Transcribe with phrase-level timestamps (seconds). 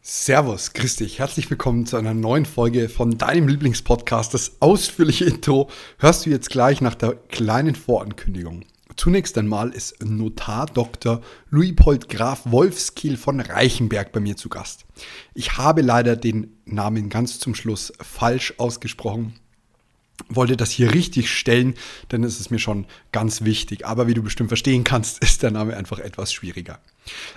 [0.00, 1.18] Servus, grüß dich.
[1.18, 4.32] Herzlich willkommen zu einer neuen Folge von deinem Lieblingspodcast.
[4.32, 8.64] Das ausführliche Intro hörst du jetzt gleich nach der kleinen Vorankündigung.
[8.96, 11.20] Zunächst einmal ist Notar Dr.
[11.50, 14.86] Louis-Pold Graf Wolfskiel von Reichenberg bei mir zu Gast.
[15.34, 19.34] Ich habe leider den Namen ganz zum Schluss falsch ausgesprochen
[20.28, 21.74] wollte das hier richtig stellen,
[22.10, 23.86] denn es ist mir schon ganz wichtig.
[23.86, 26.78] Aber wie du bestimmt verstehen kannst, ist der Name einfach etwas schwieriger.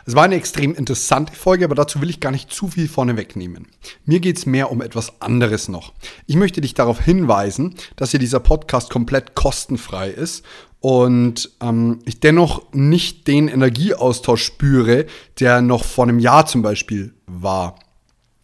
[0.05, 3.15] Es war eine extrem interessante Folge, aber dazu will ich gar nicht zu viel vorne
[3.15, 3.67] wegnehmen.
[4.05, 5.93] Mir geht es mehr um etwas anderes noch.
[6.27, 10.43] Ich möchte dich darauf hinweisen, dass hier dieser Podcast komplett kostenfrei ist
[10.81, 15.05] und ähm, ich dennoch nicht den Energieaustausch spüre,
[15.39, 17.75] der noch vor einem Jahr zum Beispiel war.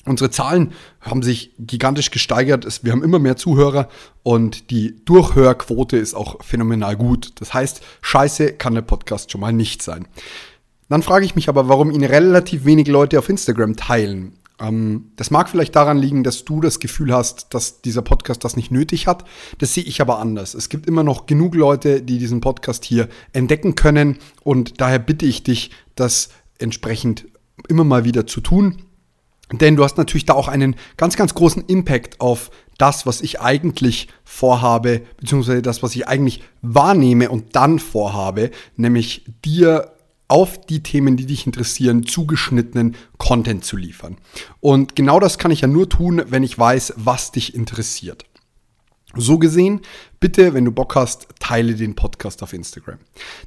[0.08, 0.72] Unsere Zahlen
[1.02, 2.66] haben sich gigantisch gesteigert.
[2.84, 3.90] Wir haben immer mehr Zuhörer
[4.24, 7.34] und die Durchhörquote ist auch phänomenal gut.
[7.42, 10.08] Das heißt, scheiße kann der Podcast schon mal nicht sein.
[10.90, 14.40] Dann frage ich mich aber, warum ihn relativ wenig Leute auf Instagram teilen.
[14.60, 18.56] Ähm, das mag vielleicht daran liegen, dass du das Gefühl hast, dass dieser Podcast das
[18.56, 19.26] nicht nötig hat.
[19.58, 20.54] Das sehe ich aber anders.
[20.54, 25.26] Es gibt immer noch genug Leute, die diesen Podcast hier entdecken können und daher bitte
[25.26, 26.30] ich dich, das
[26.60, 27.26] entsprechend
[27.68, 28.78] immer mal wieder zu tun.
[29.52, 33.40] Denn du hast natürlich da auch einen ganz, ganz großen Impact auf das, was ich
[33.40, 39.94] eigentlich vorhabe, beziehungsweise das, was ich eigentlich wahrnehme und dann vorhabe, nämlich dir
[40.28, 44.18] auf die Themen, die dich interessieren, zugeschnittenen Content zu liefern.
[44.60, 48.26] Und genau das kann ich ja nur tun, wenn ich weiß, was dich interessiert.
[49.16, 49.82] So gesehen,
[50.20, 52.98] bitte, wenn du Bock hast, teile den Podcast auf Instagram.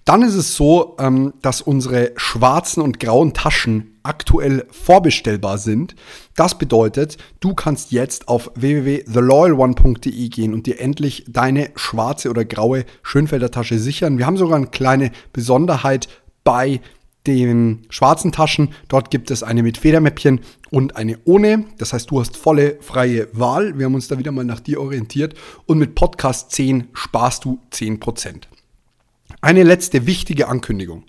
[0.04, 5.94] Dann ist es so, ähm, dass unsere schwarzen und grauen Taschen aktuell vorbestellbar sind.
[6.34, 12.84] Das bedeutet, du kannst jetzt auf www.theloyalone.de gehen und dir endlich deine schwarze oder graue
[13.02, 14.18] Schönfelder Tasche sichern.
[14.18, 16.08] Wir haben sogar eine kleine Besonderheit
[16.44, 16.80] bei
[17.26, 18.70] den schwarzen Taschen.
[18.88, 20.40] Dort gibt es eine mit Federmäppchen
[20.70, 21.64] und eine ohne.
[21.78, 23.78] Das heißt, du hast volle freie Wahl.
[23.78, 25.34] Wir haben uns da wieder mal nach dir orientiert.
[25.66, 28.42] Und mit Podcast 10 sparst du 10%.
[29.41, 31.04] Eine letzte wichtige Ankündigung.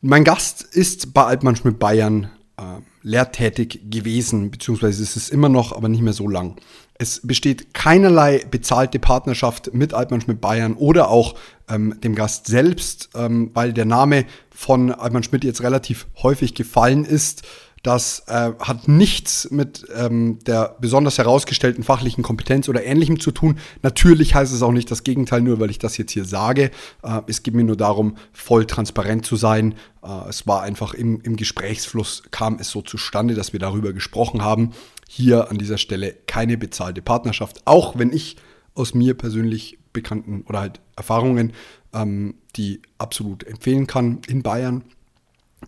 [0.00, 5.72] Mein Gast ist bei Altmann Schmidt Bayern äh, lehrtätig gewesen, beziehungsweise ist es immer noch,
[5.72, 6.56] aber nicht mehr so lang.
[7.00, 11.34] Es besteht keinerlei bezahlte Partnerschaft mit Altmann Schmidt Bayern oder auch
[11.66, 17.06] ähm, dem Gast selbst, ähm, weil der Name von Altmann Schmidt jetzt relativ häufig gefallen
[17.06, 17.42] ist.
[17.82, 23.58] Das äh, hat nichts mit ähm, der besonders herausgestellten fachlichen Kompetenz oder ähnlichem zu tun.
[23.80, 26.70] Natürlich heißt es auch nicht das Gegenteil, nur weil ich das jetzt hier sage.
[27.02, 29.74] Äh, es geht mir nur darum, voll transparent zu sein.
[30.02, 34.42] Äh, es war einfach im, im Gesprächsfluss kam es so zustande, dass wir darüber gesprochen
[34.44, 34.74] haben.
[35.12, 38.36] Hier an dieser Stelle keine bezahlte Partnerschaft, auch wenn ich
[38.76, 41.52] aus mir persönlich bekannten oder halt Erfahrungen,
[41.92, 44.84] ähm, die absolut empfehlen kann in Bayern.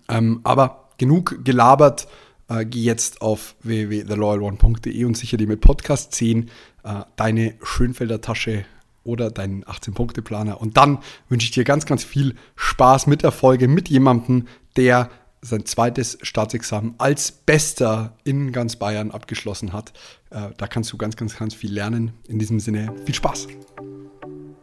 [0.09, 2.07] Ähm, aber genug gelabert.
[2.49, 6.49] Äh, geh jetzt auf www.theloyalone.de und sichere dir mit Podcast 10
[6.85, 8.65] äh, deine Schönfelder Tasche
[9.03, 10.61] oder deinen 18-Punkte-Planer.
[10.61, 15.11] Und dann wünsche ich dir ganz, ganz viel Spaß mit der Folge mit jemandem, der
[15.43, 19.93] sein zweites Staatsexamen als Bester in ganz Bayern abgeschlossen hat.
[20.31, 22.13] Äh, da kannst du ganz, ganz, ganz viel lernen.
[22.29, 23.49] In diesem Sinne, viel Spaß.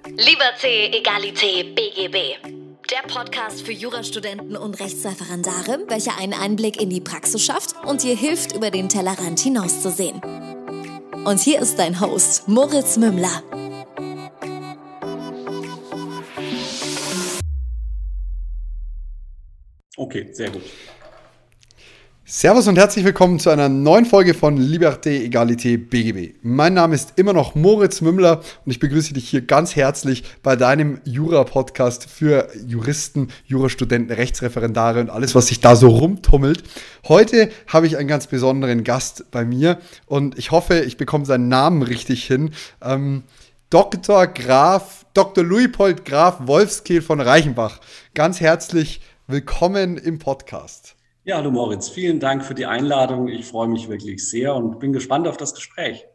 [0.06, 2.60] Lieber C, Egalité, BGB.
[2.92, 8.16] Der Podcast für Jurastudenten und Rechtsreferendare, welcher einen Einblick in die Praxis schafft und dir
[8.16, 10.22] hilft, über den Tellerrand hinauszusehen.
[11.26, 13.44] Und hier ist dein Host, Moritz Mümmler.
[20.00, 20.62] Okay, sehr gut.
[22.24, 26.36] Servus und herzlich willkommen zu einer neuen Folge von Liberté, Egalité, BGB.
[26.42, 30.56] Mein Name ist immer noch Moritz Mümmler und ich begrüße dich hier ganz herzlich bei
[30.56, 36.64] deinem Jura-Podcast für Juristen, Jurastudenten, Rechtsreferendare und alles, was sich da so rumtummelt.
[37.10, 41.50] Heute habe ich einen ganz besonderen Gast bei mir und ich hoffe, ich bekomme seinen
[41.50, 42.52] Namen richtig hin.
[42.82, 43.24] Ähm,
[43.70, 44.28] Dr.
[44.28, 45.44] Graf, Dr.
[45.44, 47.82] Louis-Pold Graf Wolfskehl von Reichenbach.
[48.14, 50.96] Ganz herzlich willkommen im Podcast.
[51.24, 53.28] Ja, hallo Moritz, vielen Dank für die Einladung.
[53.28, 56.08] Ich freue mich wirklich sehr und bin gespannt auf das Gespräch.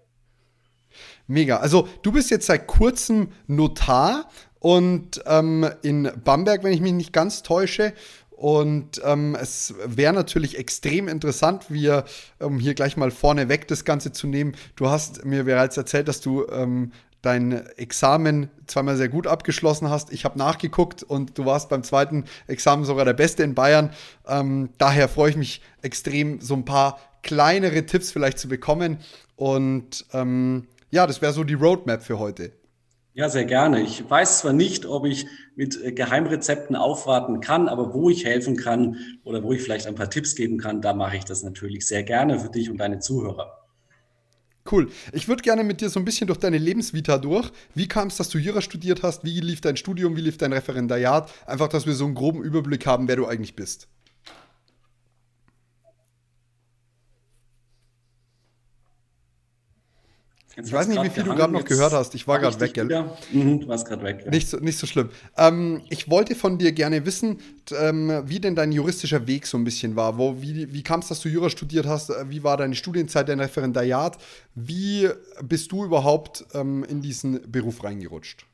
[1.29, 1.59] Mega.
[1.59, 4.29] Also du bist jetzt seit kurzem Notar
[4.59, 7.93] und ähm, in Bamberg, wenn ich mich nicht ganz täusche.
[8.31, 12.07] Und ähm, es wäre natürlich extrem interessant, wir,
[12.41, 14.57] um hier gleich mal vorneweg das Ganze zu nehmen.
[14.75, 16.91] Du hast mir bereits erzählt, dass du ähm,
[17.25, 20.13] dein Examen zweimal sehr gut abgeschlossen hast.
[20.13, 23.91] Ich habe nachgeguckt und du warst beim zweiten Examen sogar der Beste in Bayern.
[24.27, 28.99] Ähm, daher freue ich mich extrem, so ein paar kleinere Tipps vielleicht zu bekommen.
[29.37, 32.53] Und ähm, ja, das wäre so die Roadmap für heute.
[33.17, 33.81] Ja, sehr gerne.
[33.81, 38.57] Ich weiß zwar nicht, ob ich mit äh, Geheimrezepten aufwarten kann, aber wo ich helfen
[38.57, 41.87] kann oder wo ich vielleicht ein paar Tipps geben kann, da mache ich das natürlich
[41.87, 43.64] sehr gerne für dich und deine Zuhörer.
[44.71, 44.91] Cool.
[45.13, 47.51] Ich würde gerne mit dir so ein bisschen durch deine Lebensvita durch.
[47.75, 49.23] Wie kam es, dass du Jura studiert hast?
[49.23, 50.17] Wie lief dein Studium?
[50.17, 51.31] Wie lief dein Referendariat?
[51.47, 53.89] Einfach, dass wir so einen groben Überblick haben, wer du eigentlich bist.
[60.57, 62.15] Jetzt ich weiß nicht, wie viel du gerade noch gehört hast.
[62.15, 63.05] Ich war gerade weg, gell?
[63.33, 64.23] Mhm, du warst gerade weg.
[64.25, 64.31] Ja.
[64.31, 65.09] Nicht, so, nicht so schlimm.
[65.37, 67.39] Ähm, ich wollte von dir gerne wissen,
[67.77, 70.17] ähm, wie denn dein juristischer Weg so ein bisschen war.
[70.17, 72.11] Wo, wie wie kam es, dass du Jura studiert hast?
[72.11, 74.19] Äh, wie war deine Studienzeit, dein Referendariat?
[74.55, 75.09] Wie
[75.43, 78.47] bist du überhaupt ähm, in diesen Beruf reingerutscht?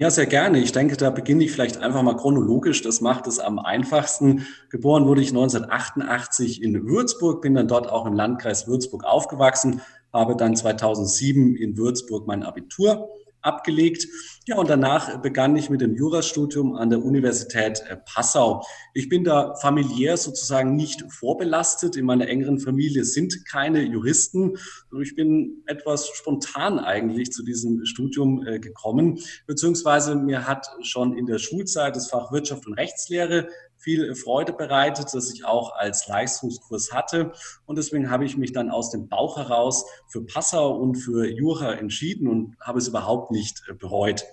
[0.00, 0.58] Ja, sehr gerne.
[0.60, 2.80] Ich denke, da beginne ich vielleicht einfach mal chronologisch.
[2.80, 4.46] Das macht es am einfachsten.
[4.70, 10.36] Geboren wurde ich 1988 in Würzburg, bin dann dort auch im Landkreis Würzburg aufgewachsen, habe
[10.36, 13.08] dann 2007 in Würzburg mein Abitur
[13.42, 14.06] abgelegt.
[14.46, 18.64] Ja, und danach begann ich mit dem Jurastudium an der Universität äh, Passau.
[18.94, 21.96] Ich bin da familiär sozusagen nicht vorbelastet.
[21.96, 24.56] In meiner engeren Familie sind keine Juristen.
[25.00, 31.26] Ich bin etwas spontan eigentlich zu diesem Studium äh, gekommen, beziehungsweise mir hat schon in
[31.26, 33.48] der Schulzeit das Fach Wirtschaft und Rechtslehre
[33.80, 37.32] viel Freude bereitet, dass ich auch als Leistungskurs hatte.
[37.66, 41.74] Und deswegen habe ich mich dann aus dem Bauch heraus für Passau und für Jura
[41.74, 44.24] entschieden und habe es überhaupt nicht äh, bereut.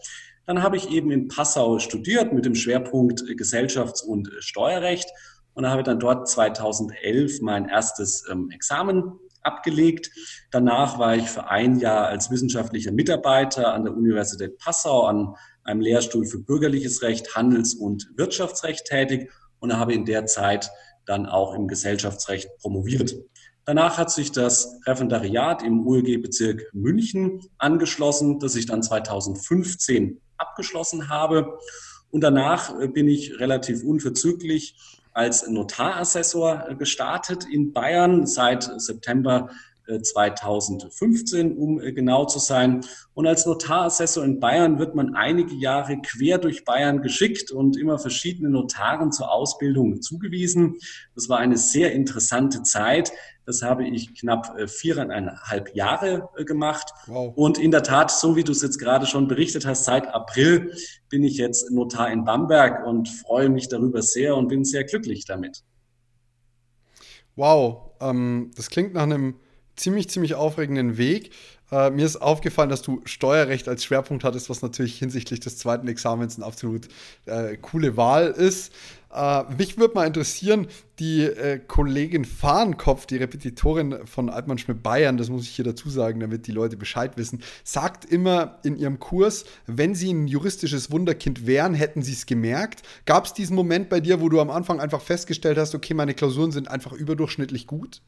[0.46, 5.10] Dann habe ich eben in Passau studiert mit dem Schwerpunkt Gesellschafts- und Steuerrecht
[5.54, 10.12] und habe dann dort 2011 mein erstes ähm, Examen abgelegt.
[10.52, 15.36] Danach war ich für ein Jahr als wissenschaftlicher Mitarbeiter an der Universität Passau an
[15.68, 19.30] einem Lehrstuhl für bürgerliches Recht, Handels- und Wirtschaftsrecht tätig
[19.60, 20.72] und habe in der Zeit
[21.06, 23.16] dann auch im Gesellschaftsrecht promoviert.
[23.66, 31.60] Danach hat sich das Referendariat im ULG-Bezirk München angeschlossen, das ich dann 2015 abgeschlossen habe.
[32.10, 34.76] Und danach bin ich relativ unverzüglich
[35.12, 39.50] als Notarassessor gestartet in Bayern seit September
[40.02, 42.86] 2015, um äh, genau zu sein.
[43.14, 47.98] Und als Notarassessor in Bayern wird man einige Jahre quer durch Bayern geschickt und immer
[47.98, 50.78] verschiedene Notaren zur Ausbildung zugewiesen.
[51.16, 53.12] Das war eine sehr interessante Zeit.
[53.46, 56.92] Das habe ich knapp äh, viereinhalb Jahre äh, gemacht.
[57.06, 57.32] Wow.
[57.36, 60.74] Und in der Tat, so wie du es jetzt gerade schon berichtet hast, seit April
[61.10, 65.24] bin ich jetzt Notar in Bamberg und freue mich darüber sehr und bin sehr glücklich
[65.24, 65.64] damit.
[67.38, 69.36] Wow, ähm, das klingt nach einem
[69.78, 71.32] ziemlich, ziemlich aufregenden Weg.
[71.72, 75.88] Äh, mir ist aufgefallen, dass du Steuerrecht als Schwerpunkt hattest, was natürlich hinsichtlich des zweiten
[75.88, 76.88] Examens eine absolut
[77.26, 78.72] äh, coole Wahl ist.
[79.14, 80.68] Äh, mich würde mal interessieren,
[81.00, 85.90] die äh, Kollegin Fahrenkopf, die Repetitorin von Altmann Schmidt Bayern, das muss ich hier dazu
[85.90, 90.92] sagen, damit die Leute Bescheid wissen, sagt immer in ihrem Kurs, wenn sie ein juristisches
[90.92, 92.82] Wunderkind wären, hätten sie es gemerkt.
[93.06, 96.14] Gab es diesen Moment bei dir, wo du am Anfang einfach festgestellt hast, okay, meine
[96.14, 98.02] Klausuren sind einfach überdurchschnittlich gut?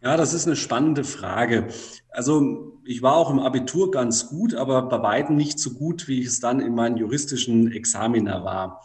[0.00, 1.68] Ja, das ist eine spannende Frage.
[2.10, 6.20] Also ich war auch im Abitur ganz gut, aber bei weitem nicht so gut, wie
[6.20, 8.82] ich es dann in meinen juristischen Examina war.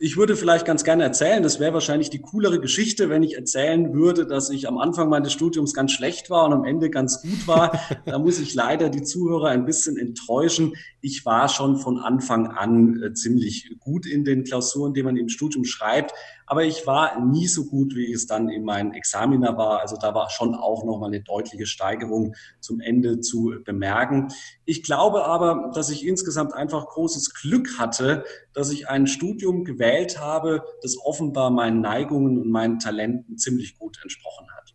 [0.00, 3.94] Ich würde vielleicht ganz gerne erzählen, das wäre wahrscheinlich die coolere Geschichte, wenn ich erzählen
[3.94, 7.46] würde, dass ich am Anfang meines Studiums ganz schlecht war und am Ende ganz gut
[7.46, 7.80] war.
[8.04, 10.74] Da muss ich leider die Zuhörer ein bisschen enttäuschen.
[11.00, 15.28] Ich war schon von Anfang an äh, ziemlich gut in den Klausuren, die man im
[15.28, 16.12] Studium schreibt.
[16.46, 19.80] Aber ich war nie so gut, wie es dann in meinen Examiner war.
[19.80, 24.28] Also da war schon auch nochmal eine deutliche Steigerung zum Ende zu bemerken.
[24.66, 29.83] Ich glaube aber, dass ich insgesamt einfach großes Glück hatte, dass ich ein Studium gewählt
[30.18, 34.74] habe, das offenbar meinen Neigungen und meinen Talenten ziemlich gut entsprochen hat.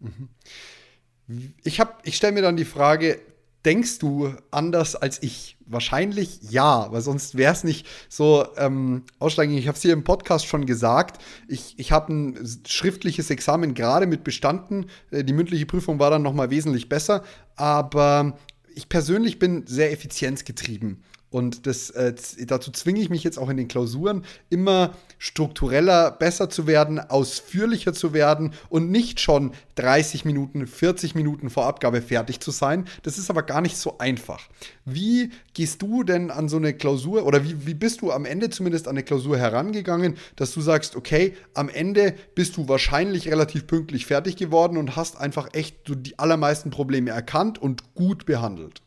[0.00, 1.54] Mhm.
[1.64, 3.18] Ich, ich stelle mir dann die Frage,
[3.64, 5.56] denkst du anders als ich?
[5.66, 9.60] Wahrscheinlich ja, weil sonst wäre es nicht so ähm, ausschlaggebend.
[9.60, 11.22] Ich habe es hier im Podcast schon gesagt.
[11.48, 14.90] Ich, ich habe ein schriftliches Examen gerade mit bestanden.
[15.10, 17.24] Äh, die mündliche Prüfung war dann noch mal wesentlich besser.
[17.56, 18.36] Aber
[18.74, 21.02] ich persönlich bin sehr effizienzgetrieben.
[21.34, 22.14] Und das, äh,
[22.46, 27.92] dazu zwinge ich mich jetzt auch in den Klausuren, immer struktureller besser zu werden, ausführlicher
[27.92, 32.84] zu werden und nicht schon 30 Minuten, 40 Minuten vor Abgabe fertig zu sein.
[33.02, 34.48] Das ist aber gar nicht so einfach.
[34.84, 38.48] Wie gehst du denn an so eine Klausur oder wie, wie bist du am Ende
[38.48, 43.66] zumindest an eine Klausur herangegangen, dass du sagst, okay, am Ende bist du wahrscheinlich relativ
[43.66, 48.83] pünktlich fertig geworden und hast einfach echt so die allermeisten Probleme erkannt und gut behandelt?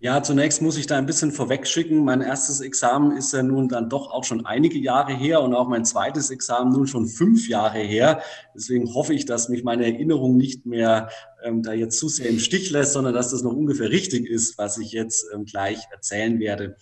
[0.00, 2.04] Ja, zunächst muss ich da ein bisschen vorwegschicken.
[2.04, 5.66] Mein erstes Examen ist ja nun dann doch auch schon einige Jahre her und auch
[5.66, 8.22] mein zweites Examen nun schon fünf Jahre her.
[8.54, 11.10] Deswegen hoffe ich, dass mich meine Erinnerung nicht mehr
[11.42, 14.56] ähm, da jetzt zu sehr im Stich lässt, sondern dass das noch ungefähr richtig ist,
[14.56, 16.76] was ich jetzt ähm, gleich erzählen werde.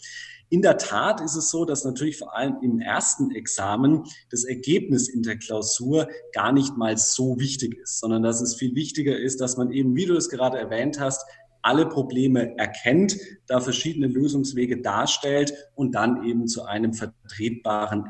[0.50, 5.08] In der Tat ist es so, dass natürlich vor allem im ersten Examen das Ergebnis
[5.08, 9.40] in der Klausur gar nicht mal so wichtig ist, sondern dass es viel wichtiger ist,
[9.40, 11.24] dass man eben, wie du es gerade erwähnt hast,
[11.66, 18.04] alle Probleme erkennt, da verschiedene Lösungswege darstellt und dann eben zu einem vertretbaren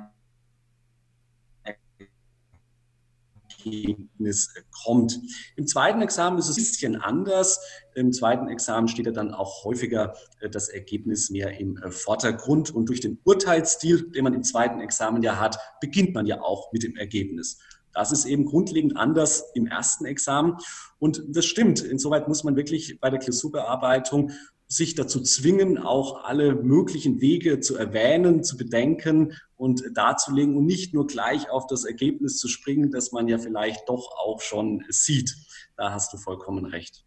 [3.67, 5.21] Ergebnis kommt.
[5.57, 7.61] Im zweiten Examen ist es ein bisschen anders.
[7.95, 12.71] Im zweiten Examen steht ja dann auch häufiger äh, das Ergebnis mehr im äh, Vordergrund.
[12.71, 16.73] Und durch den Urteilsstil, den man im zweiten Examen ja hat, beginnt man ja auch
[16.73, 17.59] mit dem Ergebnis.
[17.97, 20.59] Das ist eben grundlegend anders im ersten Examen.
[20.99, 21.81] Und das stimmt.
[21.81, 24.33] Insoweit muss man wirklich bei der Klausurbearbeitung
[24.69, 30.93] sich dazu zwingen, auch alle möglichen Wege zu erwähnen, zu bedenken und darzulegen und nicht
[30.93, 35.35] nur gleich auf das Ergebnis zu springen, das man ja vielleicht doch auch schon sieht.
[35.79, 37.06] Da hast du vollkommen recht.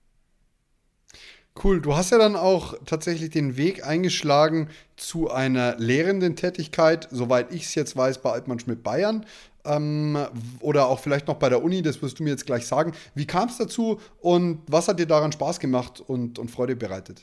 [1.61, 7.53] Cool, du hast ja dann auch tatsächlich den Weg eingeschlagen zu einer lehrenden Tätigkeit, soweit
[7.53, 9.25] ich es jetzt weiß, bei Altmann Schmidt Bayern
[9.65, 10.17] ähm,
[10.61, 12.93] oder auch vielleicht noch bei der Uni, das wirst du mir jetzt gleich sagen.
[13.13, 17.21] Wie kam es dazu und was hat dir daran Spaß gemacht und, und Freude bereitet?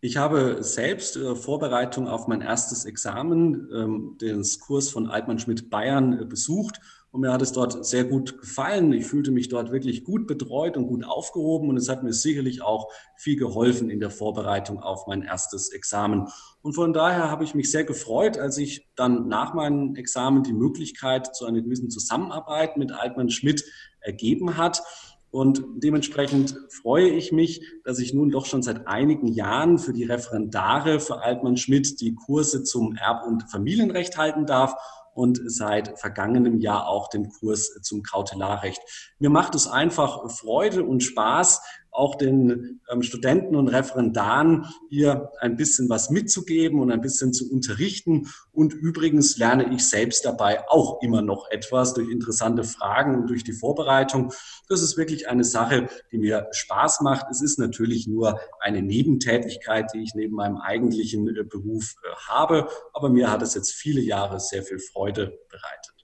[0.00, 5.68] Ich habe selbst äh, Vorbereitung auf mein erstes Examen, ähm, den Kurs von Altmann Schmidt
[5.68, 8.92] Bayern, äh, besucht und mir hat es dort sehr gut gefallen.
[8.92, 11.70] Ich fühlte mich dort wirklich gut betreut und gut aufgehoben.
[11.70, 16.28] Und es hat mir sicherlich auch viel geholfen in der Vorbereitung auf mein erstes Examen.
[16.60, 20.52] Und von daher habe ich mich sehr gefreut, als ich dann nach meinem Examen die
[20.52, 23.64] Möglichkeit zu einer gewissen Zusammenarbeit mit Altmann Schmidt
[24.00, 24.82] ergeben hat.
[25.30, 30.04] Und dementsprechend freue ich mich, dass ich nun doch schon seit einigen Jahren für die
[30.04, 34.74] Referendare für Altmann Schmidt die Kurse zum Erb- und Familienrecht halten darf
[35.18, 38.80] und seit vergangenem Jahr auch den Kurs zum Kautelarrecht.
[39.18, 41.60] Mir macht es einfach Freude und Spaß,
[41.90, 47.50] auch den ähm, Studenten und Referendaren hier ein bisschen was mitzugeben und ein bisschen zu
[47.50, 48.28] unterrichten.
[48.52, 53.44] Und übrigens lerne ich selbst dabei auch immer noch etwas durch interessante Fragen und durch
[53.44, 54.32] die Vorbereitung.
[54.68, 57.26] Das ist wirklich eine Sache, die mir Spaß macht.
[57.30, 62.68] Es ist natürlich nur eine Nebentätigkeit, die ich neben meinem eigentlichen äh, Beruf äh, habe.
[62.92, 65.94] Aber mir hat es jetzt viele Jahre sehr viel Freude bereitet.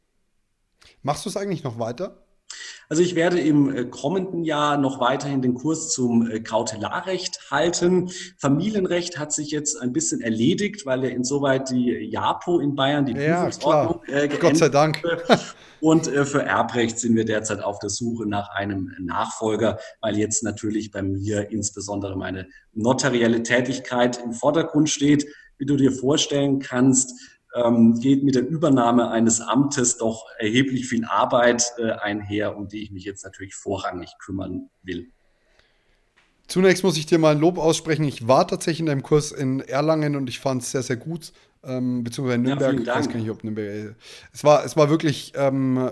[1.03, 2.24] Machst du es eigentlich noch weiter?
[2.89, 8.11] Also ich werde im äh, kommenden Jahr noch weiterhin den Kurs zum äh, Kautelarrecht halten.
[8.39, 13.13] Familienrecht hat sich jetzt ein bisschen erledigt, weil ja insoweit die JAPO in Bayern, die
[13.13, 15.03] ja, Prüfungsordnung, äh, Gott sei Dank.
[15.81, 20.43] Und äh, für Erbrecht sind wir derzeit auf der Suche nach einem Nachfolger, weil jetzt
[20.43, 25.27] natürlich bei mir insbesondere meine notarielle Tätigkeit im Vordergrund steht.
[25.59, 31.05] Wie du dir vorstellen kannst, ähm, geht mit der Übernahme eines Amtes doch erheblich viel
[31.05, 35.11] Arbeit äh, einher, um die ich mich jetzt natürlich vorrangig kümmern will.
[36.47, 38.05] Zunächst muss ich dir mal ein Lob aussprechen.
[38.05, 41.33] Ich war tatsächlich in deinem Kurs in Erlangen und ich fand es sehr, sehr gut.
[41.63, 42.75] Ähm, beziehungsweise in Nürnberg.
[42.75, 43.97] Ja, ich weiß gar nicht, ob Nürnberg.
[44.33, 45.91] Es war, es war wirklich ähm,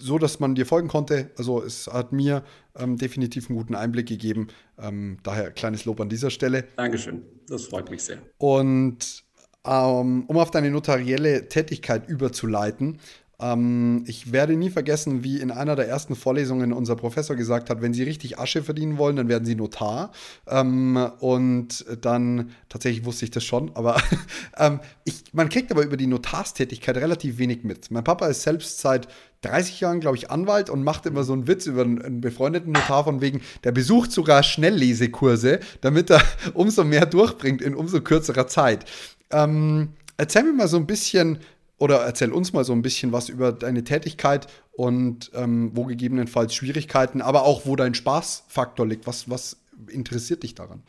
[0.00, 1.30] so, dass man dir folgen konnte.
[1.38, 2.42] Also es hat mir
[2.76, 4.48] ähm, definitiv einen guten Einblick gegeben.
[4.78, 6.64] Ähm, daher kleines Lob an dieser Stelle.
[6.76, 7.22] Dankeschön.
[7.46, 8.18] Das freut mich sehr.
[8.38, 9.21] Und
[9.64, 12.98] um auf deine notarielle Tätigkeit überzuleiten.
[13.42, 17.82] Ähm, ich werde nie vergessen, wie in einer der ersten Vorlesungen unser Professor gesagt hat,
[17.82, 20.12] wenn Sie richtig Asche verdienen wollen, dann werden Sie Notar.
[20.46, 24.00] Ähm, und dann, tatsächlich wusste ich das schon, aber
[25.04, 27.90] ich, man kriegt aber über die Notarstätigkeit relativ wenig mit.
[27.90, 29.08] Mein Papa ist selbst seit
[29.42, 33.02] 30 Jahren, glaube ich, Anwalt und macht immer so einen Witz über einen befreundeten Notar
[33.04, 36.22] von wegen, der besucht sogar Schnelllesekurse, damit er
[36.54, 38.84] umso mehr durchbringt in umso kürzerer Zeit.
[39.32, 41.38] Ähm, erzähl mir mal so ein bisschen
[41.78, 46.54] oder erzähl uns mal so ein bisschen was über deine Tätigkeit und ähm, wo gegebenenfalls
[46.54, 49.06] Schwierigkeiten, aber auch wo dein Spaßfaktor liegt.
[49.06, 49.56] Was, was
[49.88, 50.82] interessiert dich daran?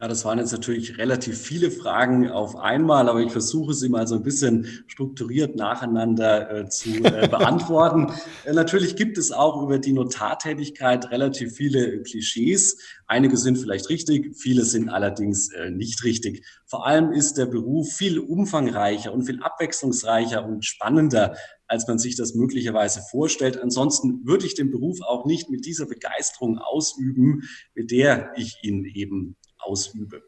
[0.00, 4.06] Ja, das waren jetzt natürlich relativ viele Fragen auf einmal, aber ich versuche sie mal
[4.06, 8.10] so ein bisschen strukturiert nacheinander äh, zu äh, beantworten.
[8.46, 12.78] äh, natürlich gibt es auch über die Notartätigkeit relativ viele Klischees.
[13.08, 16.46] Einige sind vielleicht richtig, viele sind allerdings äh, nicht richtig.
[16.64, 21.36] Vor allem ist der Beruf viel umfangreicher und viel abwechslungsreicher und spannender
[21.70, 23.60] als man sich das möglicherweise vorstellt.
[23.60, 27.42] Ansonsten würde ich den Beruf auch nicht mit dieser Begeisterung ausüben,
[27.74, 30.22] mit der ich ihn eben ausübe.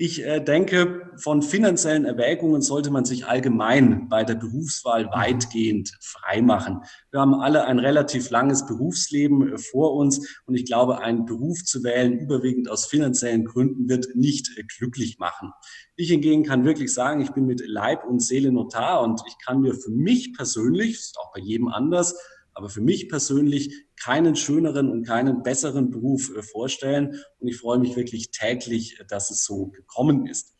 [0.00, 6.82] Ich äh, denke, von finanziellen Erwägungen sollte man sich allgemein bei der Berufswahl weitgehend freimachen.
[7.10, 11.64] Wir haben alle ein relativ langes Berufsleben äh, vor uns und ich glaube, einen Beruf
[11.64, 15.50] zu wählen, überwiegend aus finanziellen Gründen, wird nicht äh, glücklich machen.
[15.96, 19.62] Ich hingegen kann wirklich sagen, ich bin mit Leib und Seele Notar und ich kann
[19.62, 22.16] mir für mich persönlich, ist auch bei jedem anders,
[22.58, 27.22] aber für mich persönlich keinen schöneren und keinen besseren Beruf äh, vorstellen.
[27.38, 30.56] Und ich freue mich wirklich täglich, dass es so gekommen ist.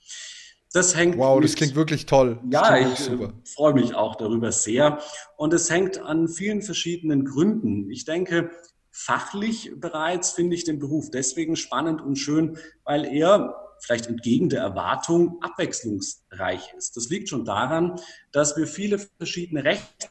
[0.73, 1.19] Das hängt.
[1.19, 2.41] Wow, das klingt wirklich toll.
[2.53, 5.01] Ja, ich äh, freue mich auch darüber sehr.
[5.37, 7.91] Und es hängt an vielen verschiedenen Gründen.
[7.91, 8.53] Ich denke,
[8.93, 14.61] fachlich bereits finde ich den Beruf deswegen spannend und schön, weil er vielleicht entgegen der
[14.61, 16.97] Erwartung abwechslungsreich ist.
[16.97, 17.97] Das liegt schon daran,
[18.31, 20.09] dass wir viele verschiedene Rechte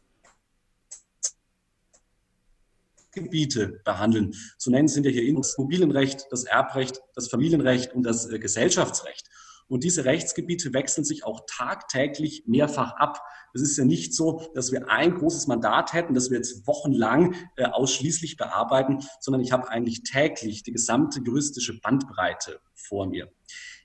[3.24, 4.33] Gebiete behandeln.
[4.57, 9.27] Zu nennen sind ja hier das Immobilienrecht, das Erbrecht, das Familienrecht und das äh, Gesellschaftsrecht.
[9.69, 13.21] Und diese Rechtsgebiete wechseln sich auch tagtäglich mehrfach ab.
[13.53, 17.36] Es ist ja nicht so, dass wir ein großes Mandat hätten, das wir jetzt wochenlang
[17.57, 23.29] äh, ausschließlich bearbeiten, sondern ich habe eigentlich täglich die gesamte juristische Bandbreite vor mir.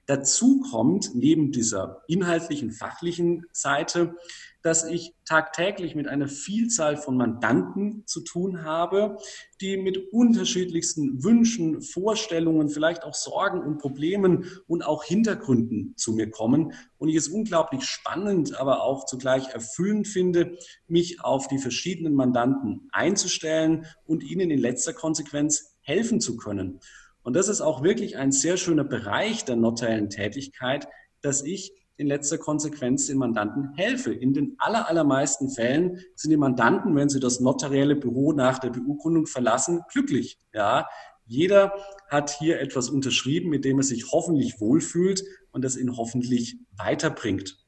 [0.06, 4.16] Dazu kommt neben dieser inhaltlichen, fachlichen Seite
[4.62, 9.18] dass ich tagtäglich mit einer Vielzahl von Mandanten zu tun habe,
[9.60, 16.30] die mit unterschiedlichsten Wünschen, Vorstellungen, vielleicht auch Sorgen und Problemen und auch Hintergründen zu mir
[16.30, 16.72] kommen.
[16.98, 22.88] Und ich es unglaublich spannend, aber auch zugleich erfüllend finde, mich auf die verschiedenen Mandanten
[22.92, 26.80] einzustellen und ihnen in letzter Konsequenz helfen zu können.
[27.22, 30.88] Und das ist auch wirklich ein sehr schöner Bereich der notariellen Tätigkeit,
[31.20, 34.12] dass ich in letzter Konsequenz den Mandanten helfe.
[34.12, 38.70] In den aller, allermeisten Fällen sind die Mandanten, wenn sie das notarielle Büro nach der
[38.70, 40.38] Beurkundung verlassen, glücklich.
[40.52, 40.86] Ja,
[41.26, 41.72] jeder
[42.08, 47.61] hat hier etwas unterschrieben, mit dem er sich hoffentlich wohlfühlt und das ihn hoffentlich weiterbringt.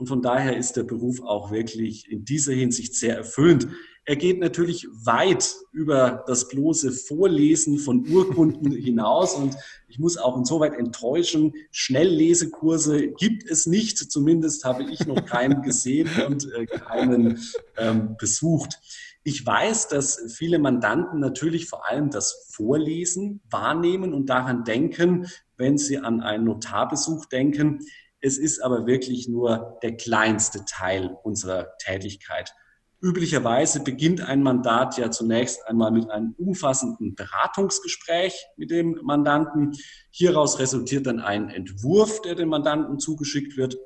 [0.00, 3.68] Und von daher ist der Beruf auch wirklich in dieser Hinsicht sehr erfüllend.
[4.06, 9.54] Er geht natürlich weit über das bloße Vorlesen von Urkunden hinaus und
[9.88, 16.08] ich muss auch insoweit enttäuschen, Schnelllesekurse gibt es nicht, zumindest habe ich noch keinen gesehen
[16.26, 17.38] und äh, keinen
[17.76, 18.80] ähm, besucht.
[19.22, 25.26] Ich weiß, dass viele Mandanten natürlich vor allem das Vorlesen wahrnehmen und daran denken,
[25.58, 27.80] wenn sie an einen Notarbesuch denken.
[28.20, 32.54] Es ist aber wirklich nur der kleinste Teil unserer Tätigkeit.
[33.02, 39.72] Üblicherweise beginnt ein Mandat ja zunächst einmal mit einem umfassenden Beratungsgespräch mit dem Mandanten.
[40.10, 43.78] Hieraus resultiert dann ein Entwurf, der dem Mandanten zugeschickt wird.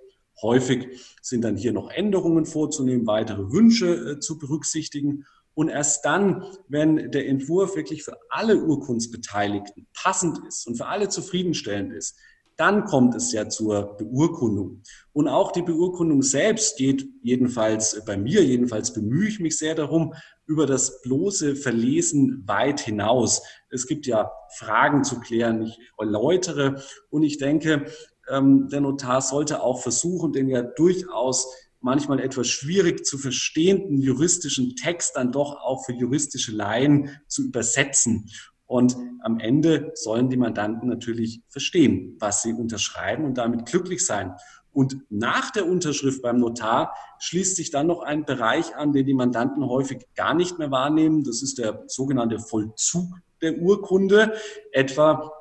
[0.43, 5.25] Häufig sind dann hier noch Änderungen vorzunehmen, weitere Wünsche äh, zu berücksichtigen.
[5.55, 11.09] Und erst dann, wenn der Entwurf wirklich für alle Urkundsbeteiligten passend ist und für alle
[11.09, 12.19] zufriedenstellend ist,
[12.57, 14.83] dann kommt es ja zur Beurkundung.
[15.13, 20.15] Und auch die Beurkundung selbst geht jedenfalls bei mir, jedenfalls bemühe ich mich sehr darum,
[20.47, 23.43] über das bloße Verlesen weit hinaus.
[23.71, 27.87] Es gibt ja Fragen zu klären, ich erläutere und ich denke,
[28.29, 31.47] ähm, der Notar sollte auch versuchen, den ja durchaus
[31.81, 38.31] manchmal etwas schwierig zu verstehenden juristischen Text dann doch auch für juristische Laien zu übersetzen.
[38.67, 44.35] Und am Ende sollen die Mandanten natürlich verstehen, was sie unterschreiben und damit glücklich sein.
[44.73, 49.15] Und nach der Unterschrift beim Notar schließt sich dann noch ein Bereich an, den die
[49.15, 51.23] Mandanten häufig gar nicht mehr wahrnehmen.
[51.23, 53.07] Das ist der sogenannte Vollzug
[53.41, 54.35] der Urkunde.
[54.73, 55.33] Etwa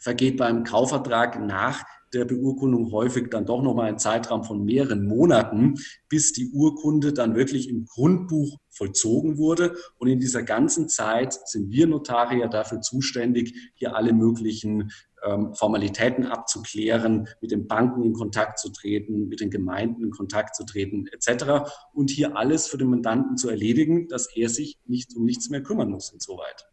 [0.00, 5.78] vergeht beim Kaufvertrag nach der Beurkundung häufig dann doch nochmal ein Zeitraum von mehreren Monaten,
[6.08, 9.74] bis die Urkunde dann wirklich im Grundbuch vollzogen wurde.
[9.98, 14.90] Und in dieser ganzen Zeit sind wir Notarier dafür zuständig, hier alle möglichen
[15.24, 20.54] ähm, Formalitäten abzuklären, mit den Banken in Kontakt zu treten, mit den Gemeinden in Kontakt
[20.56, 21.70] zu treten, etc.
[21.92, 25.62] Und hier alles für den Mandanten zu erledigen, dass er sich nicht um nichts mehr
[25.62, 26.66] kümmern muss insoweit.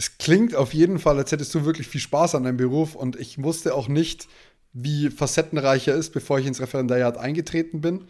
[0.00, 3.20] Es klingt auf jeden Fall, als hättest du wirklich viel Spaß an deinem Beruf und
[3.20, 4.28] ich wusste auch nicht,
[4.72, 8.06] wie facettenreich er ist, bevor ich ins Referendariat eingetreten bin.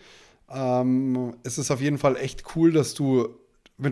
[0.48, 3.31] Ähm, es ist auf jeden Fall echt cool, dass du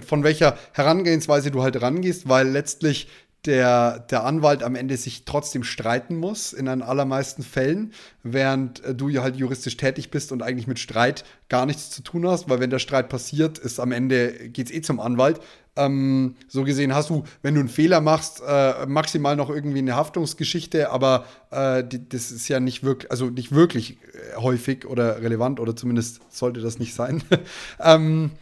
[0.06, 3.08] von welcher Herangehensweise du halt rangehst, weil letztlich
[3.44, 8.94] der, der Anwalt am Ende sich trotzdem streiten muss, in den allermeisten Fällen, während äh,
[8.94, 12.48] du ja halt juristisch tätig bist und eigentlich mit Streit gar nichts zu tun hast,
[12.48, 15.40] weil wenn der Streit passiert, ist am Ende, geht es eh zum Anwalt.
[15.76, 19.94] Ähm, so gesehen hast du, wenn du einen Fehler machst, äh, maximal noch irgendwie eine
[19.94, 25.22] Haftungsgeschichte, aber äh, die, das ist ja nicht wirklich, also nicht wirklich äh, häufig oder
[25.22, 27.22] relevant oder zumindest sollte das nicht sein.
[27.80, 28.32] ähm,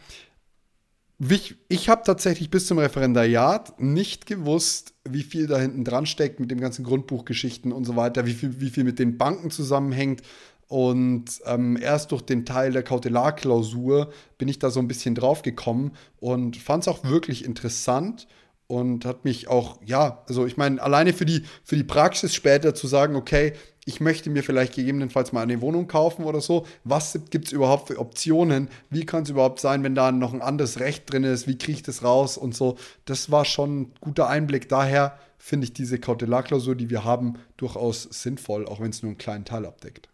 [1.19, 6.39] ich, ich habe tatsächlich bis zum Referendariat nicht gewusst, wie viel da hinten dran steckt
[6.39, 10.21] mit dem ganzen Grundbuchgeschichten und so weiter, wie viel, wie viel mit den Banken zusammenhängt.
[10.67, 15.41] Und ähm, erst durch den Teil der Kautelarklausur bin ich da so ein bisschen drauf
[15.41, 18.27] gekommen und fand es auch wirklich interessant
[18.67, 22.75] und hat mich auch, ja, also ich meine, alleine für die, für die Praxis später
[22.75, 23.53] zu sagen, okay,
[23.85, 26.65] ich möchte mir vielleicht gegebenenfalls mal eine Wohnung kaufen oder so.
[26.83, 28.67] Was gibt es überhaupt für Optionen?
[28.89, 31.47] Wie kann es überhaupt sein, wenn da noch ein anderes Recht drin ist?
[31.47, 32.77] Wie kriege ich das raus und so?
[33.05, 34.67] Das war schon ein guter Einblick.
[34.67, 39.17] Daher finde ich diese Kautelarklausur, die wir haben, durchaus sinnvoll, auch wenn es nur einen
[39.17, 40.09] kleinen Teil abdeckt.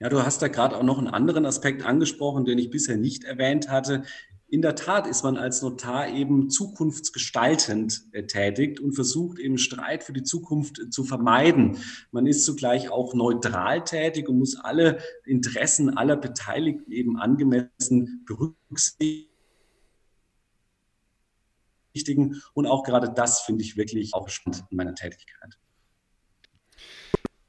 [0.00, 3.24] Ja, du hast da gerade auch noch einen anderen Aspekt angesprochen, den ich bisher nicht
[3.24, 4.04] erwähnt hatte.
[4.50, 10.02] In der Tat ist man als Notar eben zukunftsgestaltend äh, tätig und versucht eben Streit
[10.04, 11.76] für die Zukunft äh, zu vermeiden.
[12.12, 19.28] Man ist zugleich auch neutral tätig und muss alle Interessen aller Beteiligten eben angemessen berücksichtigen.
[22.54, 25.58] Und auch gerade das finde ich wirklich auch spannend in meiner Tätigkeit.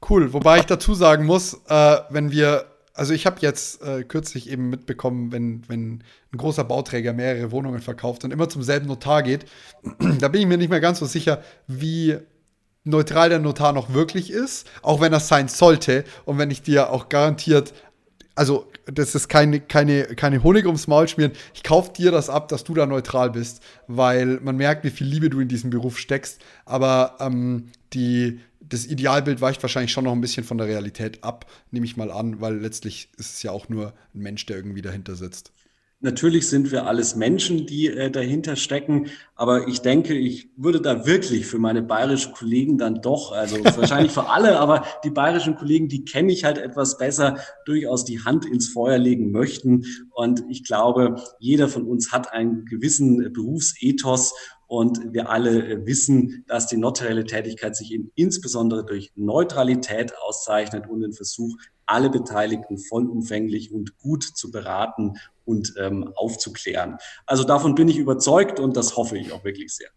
[0.06, 2.69] Cool, wobei ich dazu sagen muss, äh, wenn wir
[3.00, 7.80] also ich habe jetzt äh, kürzlich eben mitbekommen, wenn, wenn ein großer Bauträger mehrere Wohnungen
[7.80, 9.46] verkauft und immer zum selben Notar geht,
[10.18, 12.18] da bin ich mir nicht mehr ganz so sicher, wie
[12.84, 16.90] neutral der Notar noch wirklich ist, auch wenn das sein sollte und wenn ich dir
[16.90, 17.72] auch garantiert,
[18.34, 22.48] also das ist keine, keine, keine Honig ums Maul schmieren, ich kaufe dir das ab,
[22.48, 25.96] dass du da neutral bist, weil man merkt, wie viel Liebe du in diesen Beruf
[25.96, 31.22] steckst, aber ähm, die, das Idealbild weicht wahrscheinlich schon noch ein bisschen von der Realität
[31.22, 34.56] ab, nehme ich mal an, weil letztlich ist es ja auch nur ein Mensch, der
[34.56, 35.52] irgendwie dahinter sitzt.
[36.02, 41.04] Natürlich sind wir alles Menschen, die äh, dahinter stecken, aber ich denke, ich würde da
[41.04, 45.88] wirklich für meine bayerischen Kollegen dann doch, also wahrscheinlich für alle, aber die bayerischen Kollegen,
[45.88, 49.84] die kenne ich halt etwas besser, durchaus die Hand ins Feuer legen möchten.
[50.12, 54.32] Und ich glaube, jeder von uns hat einen gewissen Berufsethos
[54.70, 60.88] und wir alle äh, wissen, dass die notarielle Tätigkeit sich eben insbesondere durch Neutralität auszeichnet
[60.88, 61.56] und den Versuch,
[61.86, 66.98] alle Beteiligten vollumfänglich und gut zu beraten und ähm, aufzuklären.
[67.26, 69.90] Also davon bin ich überzeugt und das hoffe ich auch wirklich sehr.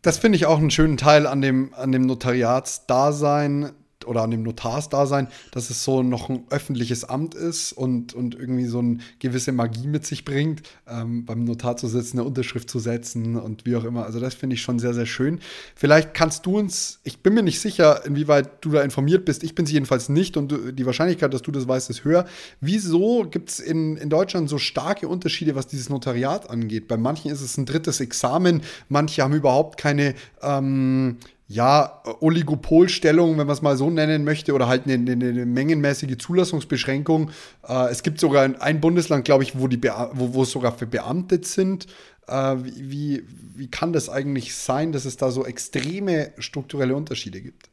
[0.00, 3.72] Das finde ich auch einen schönen Teil an dem, an dem Notariatsdasein,
[4.08, 8.64] oder an dem Notarsdasein, dass es so noch ein öffentliches Amt ist und, und irgendwie
[8.64, 12.78] so eine gewisse Magie mit sich bringt, ähm, beim Notar zu sitzen, eine Unterschrift zu
[12.78, 14.04] setzen und wie auch immer.
[14.04, 15.40] Also das finde ich schon sehr, sehr schön.
[15.74, 19.54] Vielleicht kannst du uns, ich bin mir nicht sicher, inwieweit du da informiert bist, ich
[19.54, 22.26] bin es jedenfalls nicht und die Wahrscheinlichkeit, dass du das weißt, ist höher.
[22.60, 26.88] Wieso gibt es in, in Deutschland so starke Unterschiede, was dieses Notariat angeht?
[26.88, 31.18] Bei manchen ist es ein drittes Examen, manche haben überhaupt keine ähm,
[31.50, 36.18] ja, Oligopolstellung, wenn man es mal so nennen möchte, oder halt eine, eine, eine mengenmäßige
[36.18, 37.30] Zulassungsbeschränkung.
[37.66, 40.86] Äh, es gibt sogar ein Bundesland, glaube ich, wo, die wo, wo es sogar für
[40.86, 41.86] beamtet sind.
[42.26, 43.24] Äh, wie,
[43.56, 47.70] wie kann das eigentlich sein, dass es da so extreme strukturelle Unterschiede gibt?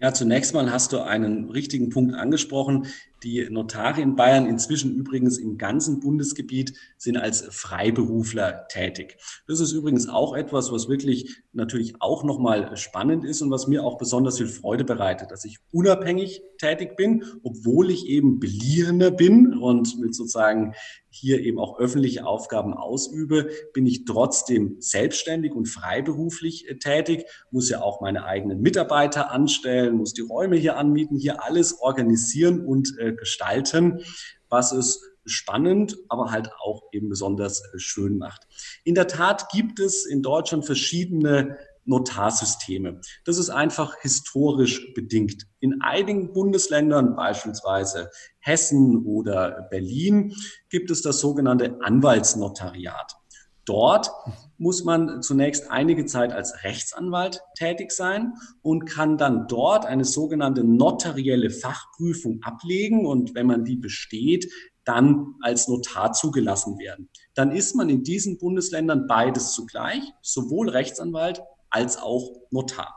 [0.00, 2.86] Ja, zunächst mal hast du einen richtigen Punkt angesprochen.
[3.22, 9.16] Die Notare in Bayern, inzwischen übrigens im ganzen Bundesgebiet, sind als Freiberufler tätig.
[9.46, 13.82] Das ist übrigens auch etwas, was wirklich natürlich auch nochmal spannend ist und was mir
[13.82, 19.58] auch besonders viel Freude bereitet, dass ich unabhängig tätig bin, obwohl ich eben Beliehender bin
[19.58, 20.74] und mit sozusagen
[21.18, 27.68] hier eben auch öffentliche Aufgaben ausübe, bin ich trotzdem selbstständig und freiberuflich äh, tätig, muss
[27.68, 32.96] ja auch meine eigenen Mitarbeiter anstellen, muss die Räume hier anmieten, hier alles organisieren und
[32.98, 34.00] äh, gestalten,
[34.48, 38.46] was es spannend, aber halt auch eben besonders äh, schön macht.
[38.84, 43.00] In der Tat gibt es in Deutschland verschiedene Notarsysteme.
[43.24, 45.46] Das ist einfach historisch bedingt.
[45.60, 50.34] In einigen Bundesländern, beispielsweise Hessen oder Berlin,
[50.70, 53.16] gibt es das sogenannte Anwaltsnotariat.
[53.64, 54.10] Dort
[54.56, 60.64] muss man zunächst einige Zeit als Rechtsanwalt tätig sein und kann dann dort eine sogenannte
[60.64, 64.50] notarielle Fachprüfung ablegen und wenn man die besteht,
[64.84, 67.10] dann als Notar zugelassen werden.
[67.34, 72.94] Dann ist man in diesen Bundesländern beides zugleich, sowohl Rechtsanwalt als auch Notar.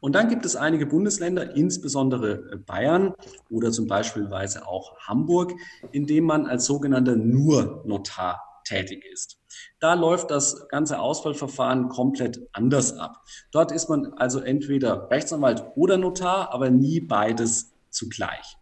[0.00, 3.14] Und dann gibt es einige Bundesländer, insbesondere Bayern
[3.50, 4.28] oder zum Beispiel
[4.64, 5.54] auch Hamburg,
[5.90, 9.38] in dem man als sogenannter nur Notar tätig ist.
[9.80, 13.22] Da läuft das ganze Auswahlverfahren komplett anders ab.
[13.50, 18.57] Dort ist man also entweder Rechtsanwalt oder Notar, aber nie beides zugleich.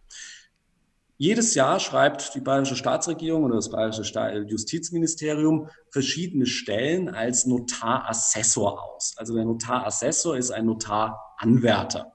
[1.19, 9.15] Jedes Jahr schreibt die bayerische Staatsregierung oder das bayerische Justizministerium verschiedene Stellen als Notarassessor aus.
[9.17, 12.13] Also der Notarassessor ist ein Notaranwärter.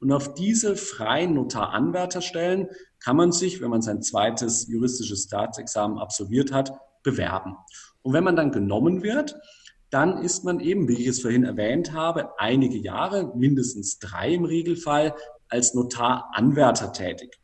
[0.00, 6.50] Und auf diese freien Notaranwärterstellen kann man sich, wenn man sein zweites juristisches Staatsexamen absolviert
[6.52, 6.72] hat,
[7.04, 7.56] bewerben.
[8.02, 9.36] Und wenn man dann genommen wird,
[9.90, 14.44] dann ist man eben, wie ich es vorhin erwähnt habe, einige Jahre, mindestens drei im
[14.44, 15.14] Regelfall,
[15.48, 17.38] als Notaranwärter tätig.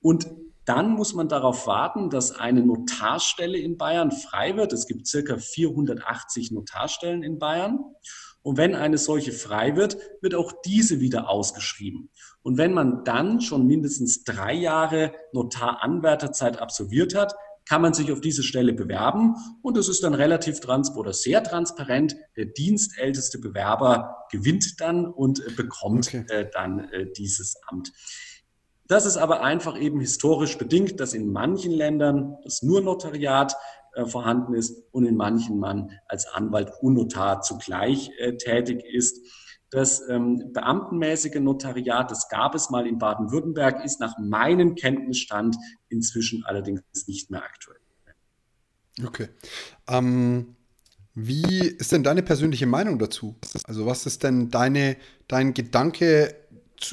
[0.00, 0.26] Und
[0.66, 4.72] dann muss man darauf warten, dass eine Notarstelle in Bayern frei wird.
[4.72, 7.78] Es gibt circa 480 Notarstellen in Bayern.
[8.42, 12.10] Und wenn eine solche frei wird, wird auch diese wieder ausgeschrieben.
[12.42, 17.34] Und wenn man dann schon mindestens drei Jahre Notaranwärterzeit absolviert hat,
[17.68, 21.42] kann man sich auf diese Stelle bewerben und es ist dann relativ trans oder sehr
[21.42, 22.16] transparent.
[22.36, 26.24] Der dienstälteste Bewerber gewinnt dann und bekommt okay.
[26.28, 27.92] äh, dann äh, dieses Amt.
[28.88, 33.56] Das ist aber einfach eben historisch bedingt, dass in manchen Ländern das nur Notariat
[33.94, 39.24] äh, vorhanden ist und in manchen man als Anwalt und Notar zugleich äh, tätig ist.
[39.70, 45.56] Das ähm, beamtenmäßige Notariat, das gab es mal in Baden-Württemberg, ist nach meinem Kenntnisstand
[45.88, 47.80] inzwischen allerdings nicht mehr aktuell.
[49.04, 49.28] Okay.
[49.88, 50.56] Ähm,
[51.14, 53.36] wie ist denn deine persönliche Meinung dazu?
[53.64, 56.34] Also was ist denn deine, dein Gedanke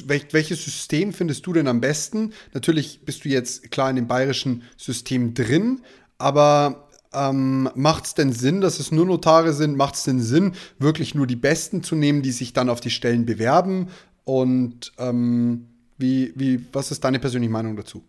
[0.06, 2.32] welches System findest du denn am besten?
[2.52, 5.82] Natürlich bist du jetzt klar in dem bayerischen System drin,
[6.18, 9.76] aber ähm, macht es denn Sinn, dass es nur Notare sind?
[9.76, 12.90] Macht es denn Sinn, wirklich nur die Besten zu nehmen, die sich dann auf die
[12.90, 13.88] Stellen bewerben?
[14.24, 18.02] Und ähm, wie, wie, was ist deine persönliche Meinung dazu?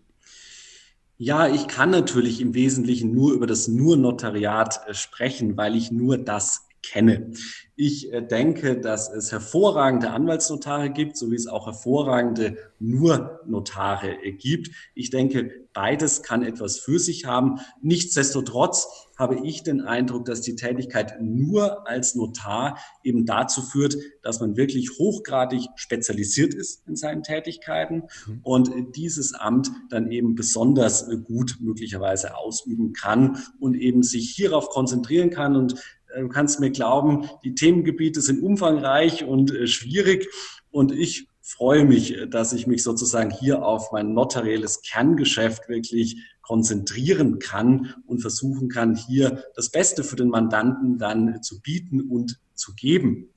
[1.17, 5.91] Ja, ich kann natürlich im Wesentlichen nur über das nur Notariat äh, sprechen, weil ich
[5.91, 7.31] nur das kenne.
[7.75, 14.17] Ich äh, denke, dass es hervorragende Anwaltsnotare gibt, so wie es auch hervorragende nur Notare
[14.37, 14.71] gibt.
[14.93, 17.59] Ich denke, beides kann etwas für sich haben.
[17.81, 24.39] Nichtsdestotrotz habe ich den Eindruck, dass die Tätigkeit nur als Notar eben dazu führt, dass
[24.39, 28.39] man wirklich hochgradig spezialisiert ist in seinen Tätigkeiten mhm.
[28.43, 35.29] und dieses Amt dann eben besonders gut möglicherweise ausüben kann und eben sich hierauf konzentrieren
[35.29, 35.75] kann und
[36.21, 40.27] du kannst mir glauben, die Themengebiete sind umfangreich und äh, schwierig.
[40.71, 46.17] Und ich freue mich, äh, dass ich mich sozusagen hier auf mein notarielles Kerngeschäft wirklich
[46.41, 52.39] konzentrieren kann und versuchen kann, hier das Beste für den Mandanten dann zu bieten und
[52.53, 53.29] zu geben.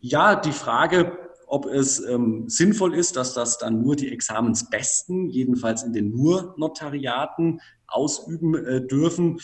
[0.00, 5.84] Ja, die Frage, ob es ähm, sinnvoll ist, dass das dann nur die Examensbesten, jedenfalls
[5.84, 9.38] in den nur Notariaten, ausüben äh, dürfen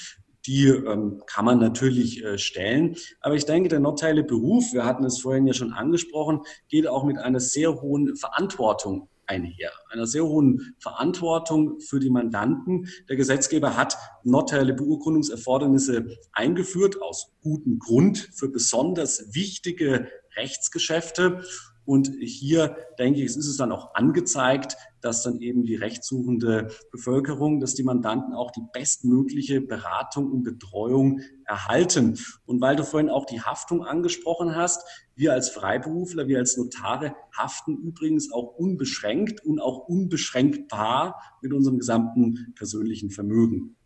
[0.47, 2.97] die ähm, kann man natürlich äh, stellen.
[3.21, 7.05] Aber ich denke, der notteile Beruf, wir hatten es vorhin ja schon angesprochen, geht auch
[7.05, 12.89] mit einer sehr hohen Verantwortung einher, einer sehr hohen Verantwortung für die Mandanten.
[13.09, 21.45] Der Gesetzgeber hat notarielle Beurkundungserfordernisse eingeführt, aus gutem Grund, für besonders wichtige Rechtsgeschäfte.
[21.85, 26.69] Und hier denke ich, es ist es dann auch angezeigt, dass dann eben die rechtssuchende
[26.93, 32.19] Bevölkerung, dass die Mandanten auch die bestmögliche Beratung und Betreuung erhalten.
[32.47, 34.83] Und weil du vorhin auch die Haftung angesprochen hast,
[35.17, 41.79] wir als Freiberufler, wir als Notare haften übrigens auch unbeschränkt und auch unbeschränkbar mit unserem
[41.79, 43.77] gesamten persönlichen Vermögen.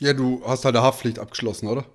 [0.00, 1.86] Ja, du hast halt eine Haftpflicht abgeschlossen, oder?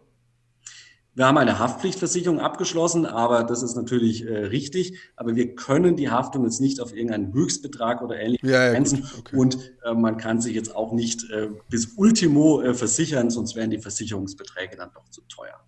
[1.13, 4.97] Wir haben eine Haftpflichtversicherung abgeschlossen, aber das ist natürlich äh, richtig.
[5.17, 8.99] Aber wir können die Haftung jetzt nicht auf irgendeinen Höchstbetrag oder ähnliches ja, begrenzen.
[8.99, 9.35] Ja, okay.
[9.35, 13.71] Und äh, man kann sich jetzt auch nicht äh, bis Ultimo äh, versichern, sonst wären
[13.71, 15.59] die Versicherungsbeträge dann doch zu teuer.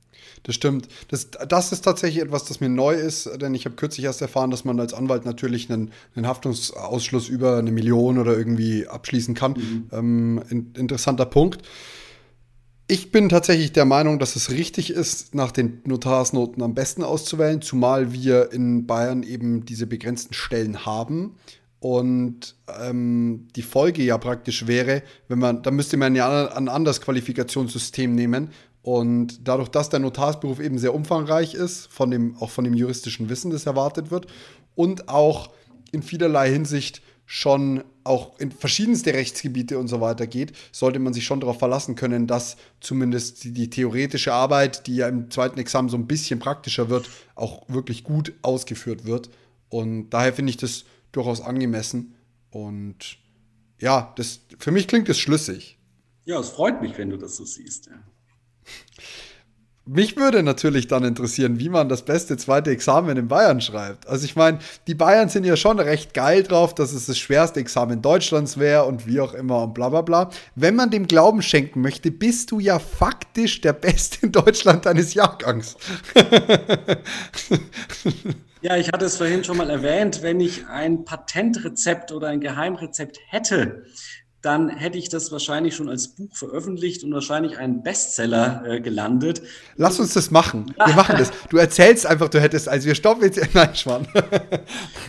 [0.44, 0.88] Das stimmt.
[1.10, 4.52] Das, das ist tatsächlich etwas, das mir neu ist, denn ich habe kürzlich erst erfahren,
[4.52, 9.54] dass man als Anwalt natürlich einen, einen Haftungsausschluss über eine Million oder irgendwie abschließen kann.
[9.54, 9.90] Mhm.
[9.92, 11.62] Ähm, in, interessanter Punkt.
[12.88, 17.62] Ich bin tatsächlich der Meinung, dass es richtig ist, nach den Notarsnoten am besten auszuwählen,
[17.62, 21.38] zumal wir in Bayern eben diese begrenzten Stellen haben.
[21.80, 27.00] Und ähm, die Folge ja praktisch wäre, wenn man, da müsste man ja ein anderes
[27.00, 28.50] Qualifikationssystem nehmen.
[28.82, 33.30] Und dadurch, dass der Notarsberuf eben sehr umfangreich ist, von dem, auch von dem juristischen
[33.30, 34.28] Wissen, das erwartet wird,
[34.76, 35.52] und auch
[35.94, 41.26] in vielerlei Hinsicht schon auch in verschiedenste Rechtsgebiete und so weiter geht, sollte man sich
[41.26, 45.90] schon darauf verlassen können, dass zumindest die, die, theoretische Arbeit, die ja im zweiten Examen
[45.90, 49.30] so ein bisschen praktischer wird, auch wirklich gut ausgeführt wird.
[49.70, 52.16] Und daher finde ich das durchaus angemessen.
[52.52, 53.18] Und
[53.80, 55.78] ja, das, für mich klingt es schlüssig.
[56.26, 57.88] Ja, es freut mich, wenn du das so siehst.
[57.88, 57.94] Ja.
[59.86, 64.08] Mich würde natürlich dann interessieren, wie man das beste zweite Examen in Bayern schreibt.
[64.08, 67.60] Also ich meine, die Bayern sind ja schon recht geil drauf, dass es das schwerste
[67.60, 70.30] Examen Deutschlands wäre und wie auch immer und bla bla bla.
[70.56, 75.14] Wenn man dem Glauben schenken möchte, bist du ja faktisch der Beste in Deutschland deines
[75.16, 75.76] Jahrgangs.
[78.64, 83.20] Ja, ich hatte es vorhin schon mal erwähnt, wenn ich ein Patentrezept oder ein Geheimrezept
[83.28, 83.84] hätte,
[84.44, 89.42] dann hätte ich das wahrscheinlich schon als Buch veröffentlicht und wahrscheinlich einen Bestseller äh, gelandet.
[89.78, 90.76] Lass uns das machen.
[90.86, 91.32] Wir machen das.
[91.50, 93.40] Du erzählst einfach, du hättest, also wir stoppen jetzt.
[93.54, 94.06] Nein, Schwan.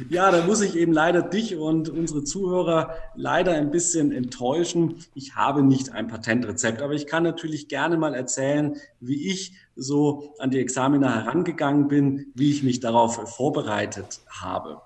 [0.09, 5.05] ja, da muss ich eben leider dich und unsere Zuhörer leider ein bisschen enttäuschen.
[5.15, 10.33] Ich habe nicht ein Patentrezept, aber ich kann natürlich gerne mal erzählen, wie ich so
[10.39, 14.81] an die Examiner herangegangen bin, wie ich mich darauf vorbereitet habe.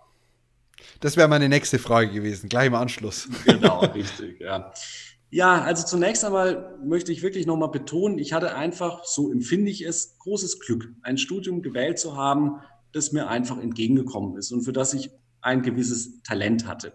[1.00, 3.28] Das wäre meine nächste Frage gewesen, gleich im Anschluss.
[3.44, 4.72] Genau, richtig, ja.
[5.30, 9.82] Ja, also zunächst einmal möchte ich wirklich nochmal betonen, ich hatte einfach, so empfinde ich
[9.84, 12.60] es, großes Glück, ein Studium gewählt zu haben,
[12.92, 16.94] das mir einfach entgegengekommen ist und für das ich ein gewisses Talent hatte.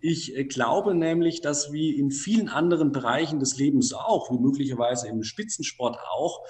[0.00, 5.08] Ich äh, glaube nämlich, dass wie in vielen anderen Bereichen des Lebens auch, wie möglicherweise
[5.08, 6.40] im Spitzensport auch,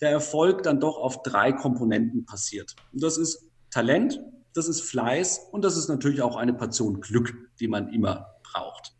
[0.00, 2.74] der Erfolg dann doch auf drei Komponenten passiert.
[2.92, 4.20] Und das ist Talent,
[4.54, 8.92] das ist Fleiß und das ist natürlich auch eine Portion Glück, die man immer braucht.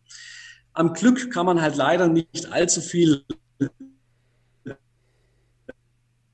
[0.72, 3.24] Am Glück kann man halt leider nicht allzu viel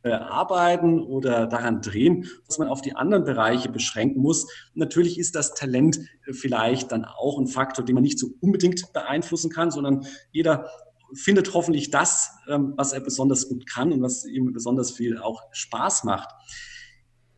[0.04, 4.46] äh, arbeiten oder daran drehen, was man auf die anderen Bereiche beschränken muss.
[4.74, 8.92] Natürlich ist das Talent äh, vielleicht dann auch ein Faktor, den man nicht so unbedingt
[8.92, 10.68] beeinflussen kann, sondern jeder
[11.14, 15.42] findet hoffentlich das, ähm, was er besonders gut kann und was ihm besonders viel auch
[15.52, 16.28] Spaß macht.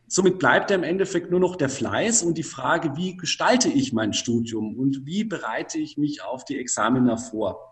[0.07, 4.13] Somit bleibt im Endeffekt nur noch der Fleiß und die Frage, wie gestalte ich mein
[4.13, 7.69] Studium und wie bereite ich mich auf die Examiner vor.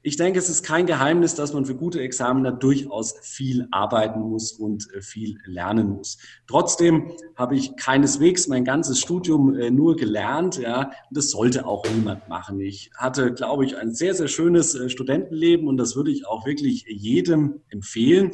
[0.00, 4.52] Ich denke, es ist kein Geheimnis, dass man für gute Examiner durchaus viel arbeiten muss
[4.52, 6.18] und äh, viel lernen muss.
[6.46, 11.84] Trotzdem habe ich keineswegs mein ganzes Studium äh, nur gelernt, ja, und das sollte auch
[11.92, 12.60] niemand machen.
[12.60, 16.46] Ich hatte, glaube ich, ein sehr, sehr schönes äh, Studentenleben und das würde ich auch
[16.46, 18.30] wirklich jedem empfehlen.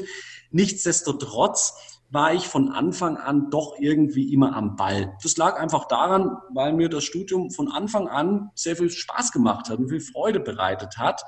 [0.50, 5.16] Nichtsdestotrotz war ich von Anfang an doch irgendwie immer am Ball.
[5.22, 9.68] Das lag einfach daran, weil mir das Studium von Anfang an sehr viel Spaß gemacht
[9.68, 11.22] hat und viel Freude bereitet hat.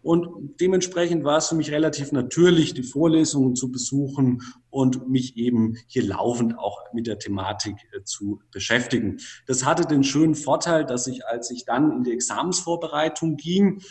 [0.00, 5.76] Und dementsprechend war es für mich relativ natürlich, die Vorlesungen zu besuchen und mich eben
[5.86, 9.18] hier laufend auch mit der Thematik äh, zu beschäftigen.
[9.46, 13.82] Das hatte den schönen Vorteil, dass ich, als ich dann in die Examensvorbereitung ging,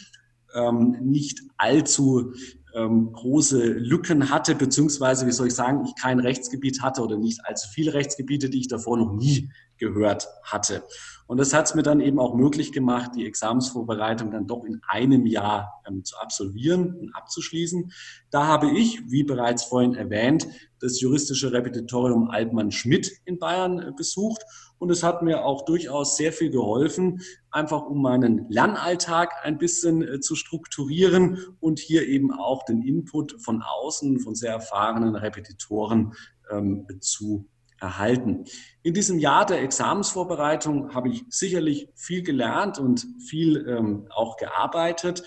[0.53, 2.33] ähm, nicht allzu
[2.73, 7.45] ähm, große Lücken hatte, beziehungsweise, wie soll ich sagen, ich kein Rechtsgebiet hatte oder nicht
[7.45, 10.83] allzu viele Rechtsgebiete, die ich davor noch nie gehört hatte.
[11.27, 14.81] Und das hat es mir dann eben auch möglich gemacht, die Examensvorbereitung dann doch in
[14.87, 17.91] einem Jahr ähm, zu absolvieren und abzuschließen.
[18.29, 20.47] Da habe ich, wie bereits vorhin erwähnt,
[20.79, 24.41] das juristische Repetitorium Altmann-Schmidt in Bayern äh, besucht.
[24.79, 30.01] Und es hat mir auch durchaus sehr viel geholfen, einfach um meinen Lernalltag ein bisschen
[30.01, 36.13] äh, zu strukturieren und hier eben auch den Input von außen, von sehr erfahrenen Repetitoren
[36.51, 37.47] ähm, zu
[37.79, 38.45] erhalten.
[38.83, 45.23] In diesem Jahr der Examensvorbereitung habe ich sicherlich viel gelernt und viel ähm, auch gearbeitet.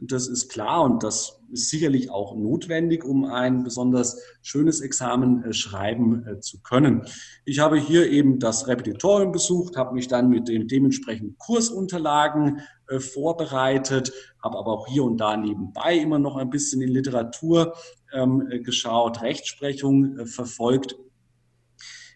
[0.00, 5.52] Das ist klar und das ist sicherlich auch notwendig, um ein besonders schönes Examen äh,
[5.52, 7.06] schreiben äh, zu können.
[7.44, 13.00] Ich habe hier eben das Repetitorium besucht, habe mich dann mit den dementsprechenden Kursunterlagen äh,
[13.00, 14.12] vorbereitet,
[14.42, 17.74] habe aber auch hier und da nebenbei immer noch ein bisschen in Literatur
[18.12, 20.96] ähm, geschaut, Rechtsprechung verfolgt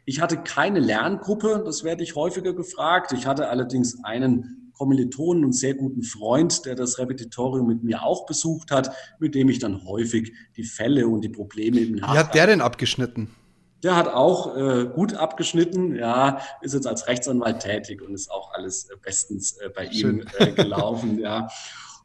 [0.08, 3.12] ich hatte keine Lerngruppe, das werde ich häufiger gefragt.
[3.12, 8.26] Ich hatte allerdings einen Kommilitonen und sehr guten Freund, der das Repetitorium mit mir auch
[8.26, 12.14] besucht hat, mit dem ich dann häufig die Fälle und die Probleme im Nachhinein.
[12.14, 13.34] Wie hat der denn abgeschnitten?
[13.82, 18.52] Der hat auch äh, gut abgeschnitten, ja, ist jetzt als Rechtsanwalt tätig und ist auch
[18.54, 20.20] alles äh, bestens äh, bei Schön.
[20.20, 21.48] ihm äh, gelaufen, ja.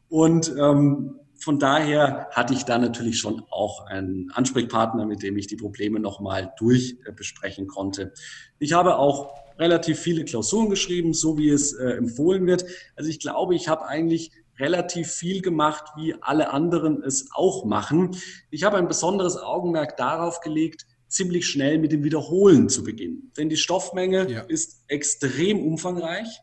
[0.08, 5.46] Und ähm, von daher hatte ich da natürlich schon auch einen Ansprechpartner, mit dem ich
[5.46, 8.12] die Probleme nochmal durch äh, besprechen konnte.
[8.58, 12.64] Ich habe auch relativ viele Klausuren geschrieben, so wie es äh, empfohlen wird.
[12.96, 18.16] Also ich glaube, ich habe eigentlich relativ viel gemacht, wie alle anderen es auch machen.
[18.50, 23.32] Ich habe ein besonderes Augenmerk darauf gelegt, ziemlich schnell mit dem Wiederholen zu beginnen.
[23.36, 24.40] Denn die Stoffmenge ja.
[24.42, 26.40] ist extrem umfangreich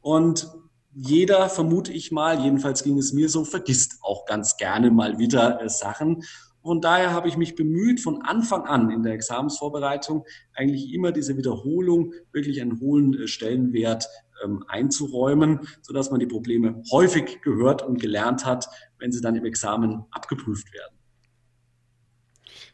[0.00, 0.48] und
[0.94, 5.62] jeder, vermute ich mal, jedenfalls ging es mir so, vergisst auch ganz gerne mal wieder
[5.62, 6.22] äh, Sachen.
[6.62, 11.36] Von daher habe ich mich bemüht, von Anfang an in der Examensvorbereitung eigentlich immer diese
[11.36, 14.06] Wiederholung wirklich einen hohen äh, Stellenwert
[14.44, 19.44] ähm, einzuräumen, sodass man die Probleme häufig gehört und gelernt hat, wenn sie dann im
[19.44, 20.96] Examen abgeprüft werden.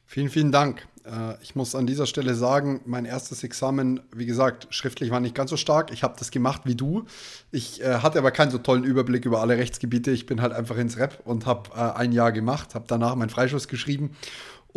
[0.04, 0.86] Vielen, vielen Dank.
[1.08, 5.34] Äh, ich muss an dieser Stelle sagen, mein erstes Examen, wie gesagt, schriftlich war nicht
[5.34, 5.92] ganz so stark.
[5.92, 7.04] Ich habe das gemacht wie du.
[7.50, 10.10] Ich äh, hatte aber keinen so tollen Überblick über alle Rechtsgebiete.
[10.10, 13.30] Ich bin halt einfach ins Rep und habe äh, ein Jahr gemacht, habe danach meinen
[13.30, 14.16] Freischuss geschrieben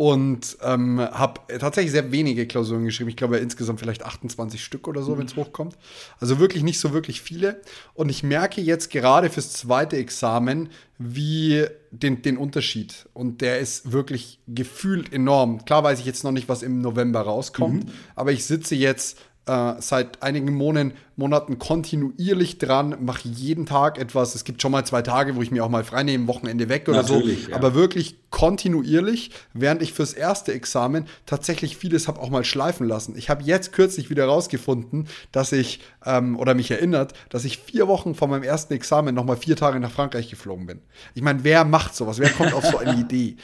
[0.02, 3.08] und ähm, habe tatsächlich sehr wenige Klausuren geschrieben.
[3.08, 5.18] Ich glaube insgesamt vielleicht 28 Stück oder so, mhm.
[5.20, 5.78] wenn es hochkommt.
[6.18, 7.60] Also wirklich nicht so wirklich viele.
[7.94, 13.06] Und ich merke jetzt gerade fürs zweite Examen, wie den, den Unterschied.
[13.14, 15.64] Und der ist wirklich gefühlt enorm.
[15.66, 17.92] Klar weiß ich jetzt noch nicht, was im November rauskommt, mhm.
[18.16, 24.34] aber ich sitze jetzt äh, seit einigen Monaten, Monaten kontinuierlich dran, mache jeden Tag etwas.
[24.34, 27.02] Es gibt schon mal zwei Tage, wo ich mir auch mal freinehme, Wochenende weg oder
[27.02, 27.50] Natürlich, so.
[27.50, 27.56] Ja.
[27.56, 33.14] Aber wirklich kontinuierlich, während ich fürs erste Examen tatsächlich vieles habe auch mal schleifen lassen.
[33.16, 37.88] Ich habe jetzt kürzlich wieder rausgefunden, dass ich, ähm, oder mich erinnert, dass ich vier
[37.88, 40.80] Wochen vor meinem ersten Examen nochmal vier Tage nach Frankreich geflogen bin.
[41.14, 42.18] Ich meine, wer macht sowas?
[42.18, 43.36] Wer kommt auf so eine Idee?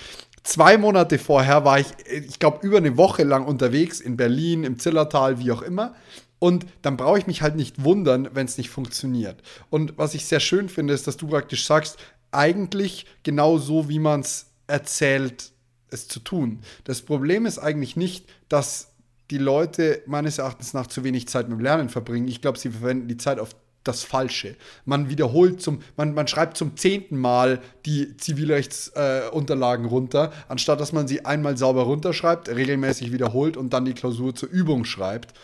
[0.49, 4.79] Zwei Monate vorher war ich, ich glaube, über eine Woche lang unterwegs in Berlin, im
[4.79, 5.95] Zillertal, wie auch immer.
[6.39, 9.43] Und dann brauche ich mich halt nicht wundern, wenn es nicht funktioniert.
[9.69, 11.99] Und was ich sehr schön finde, ist, dass du praktisch sagst,
[12.31, 15.53] eigentlich genau so, wie man es erzählt,
[15.91, 16.61] es zu tun.
[16.85, 18.93] Das Problem ist eigentlich nicht, dass
[19.31, 22.27] die Leute meines Erachtens nach zu wenig Zeit mit dem Lernen verbringen.
[22.27, 23.51] Ich glaube, sie verwenden die Zeit auf
[23.89, 24.57] das Falsche.
[24.85, 30.93] Man wiederholt zum, man, man schreibt zum zehnten Mal die Zivilrechtsunterlagen äh, runter, anstatt dass
[30.93, 35.35] man sie einmal sauber runterschreibt, regelmäßig wiederholt und dann die Klausur zur Übung schreibt.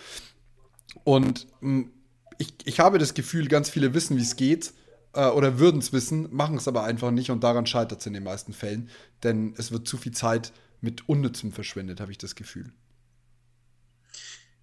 [1.03, 1.91] Und mh, hm,
[2.39, 4.73] ich, ich habe das Gefühl, ganz viele wissen, wie es geht
[5.15, 8.13] äh, oder würden es wissen, machen es aber einfach nicht und daran scheitert es in
[8.13, 8.91] den meisten Fällen,
[9.23, 12.73] denn es wird zu viel Zeit mit Unnützem verschwendet, habe ich das Gefühl.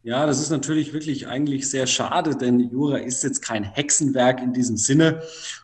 [0.04, 4.52] Ja, das ist natürlich wirklich eigentlich sehr schade, denn Jura ist jetzt kein Hexenwerk in
[4.52, 5.22] diesem Sinne.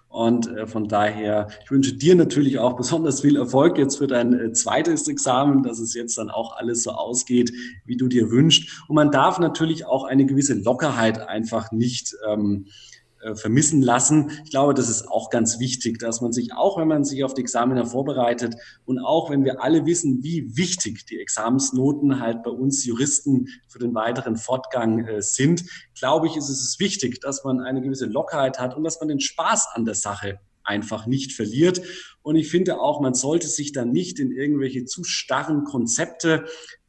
[0.09, 4.33] Und äh, von daher, ich wünsche dir natürlich auch besonders viel Erfolg jetzt für dein
[4.33, 7.51] äh, zweites Examen, dass es jetzt dann auch alles so ausgeht,
[7.85, 8.83] wie du dir wünschst.
[8.87, 12.96] Und man darf natürlich auch eine gewisse Lockerheit einfach nicht ähm, äh,
[13.35, 14.31] vermissen lassen.
[14.45, 17.33] Ich glaube, das ist auch ganz wichtig, dass man sich auch, wenn man sich auf
[17.33, 18.55] die Examiner vorbereitet
[18.85, 23.79] und auch wenn wir alle wissen, wie wichtig die Examensnoten halt bei uns Juristen für
[23.79, 25.63] den weiteren Fortgang äh, sind,
[25.97, 29.19] glaube ich, ist es wichtig, dass man eine gewisse Lockerheit hat und dass man den
[29.19, 31.81] Spaß an der Sache einfach nicht verliert.
[32.21, 36.45] Und ich finde auch, man sollte sich dann nicht in irgendwelche zu starren Konzepte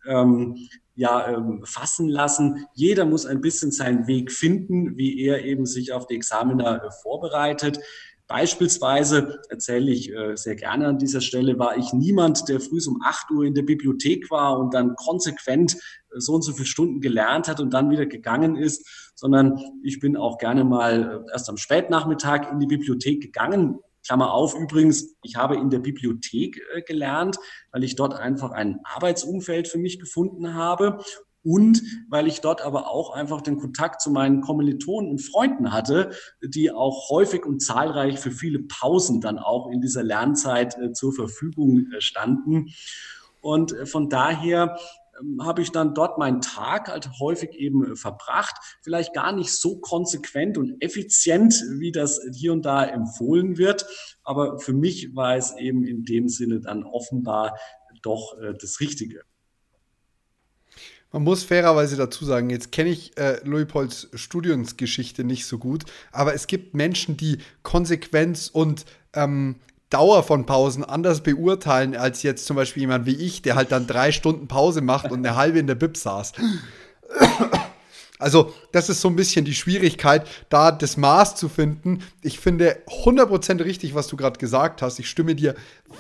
[0.07, 0.57] ähm,
[0.99, 2.67] ja, ähm, fassen lassen.
[2.75, 6.91] Jeder muss ein bisschen seinen Weg finden, wie er eben sich auf die Examiner äh,
[7.03, 7.79] vorbereitet.
[8.27, 13.01] Beispielsweise erzähle ich äh, sehr gerne an dieser Stelle, war ich niemand, der früh um
[13.03, 17.01] 8 Uhr in der Bibliothek war und dann konsequent äh, so und so viele Stunden
[17.01, 21.49] gelernt hat und dann wieder gegangen ist, sondern ich bin auch gerne mal äh, erst
[21.49, 23.79] am Spätnachmittag in die Bibliothek gegangen,
[24.09, 27.37] Klammer auf übrigens, ich habe in der Bibliothek äh, gelernt,
[27.73, 31.05] weil ich dort einfach ein Arbeitsumfeld für mich gefunden habe
[31.45, 36.11] und weil ich dort aber auch einfach den Kontakt zu meinen Kommilitonen und Freunden hatte,
[36.43, 41.13] die auch häufig und zahlreich für viele Pausen dann auch in dieser Lernzeit äh, zur
[41.13, 42.73] Verfügung äh, standen.
[43.43, 44.79] Und von daher
[45.41, 48.57] habe ich dann dort meinen Tag halt häufig eben äh, verbracht.
[48.83, 53.87] Vielleicht gar nicht so konsequent und effizient, wie das hier und da empfohlen wird.
[54.23, 57.59] Aber für mich war es eben in dem Sinne dann offenbar
[58.03, 59.23] doch äh, das Richtige.
[61.11, 66.35] Man muss fairerweise dazu sagen, jetzt kenne ich äh, Leopolds Studiumsgeschichte nicht so gut, aber
[66.35, 69.57] es gibt Menschen, die Konsequenz und ähm,
[69.91, 73.87] Dauer von Pausen anders beurteilen als jetzt zum Beispiel jemand wie ich, der halt dann
[73.87, 76.33] drei Stunden Pause macht und eine halbe in der Bib saß.
[78.19, 82.03] Also, das ist so ein bisschen die Schwierigkeit, da das Maß zu finden.
[82.23, 84.99] Ich finde 100% richtig, was du gerade gesagt hast.
[84.99, 85.55] Ich stimme dir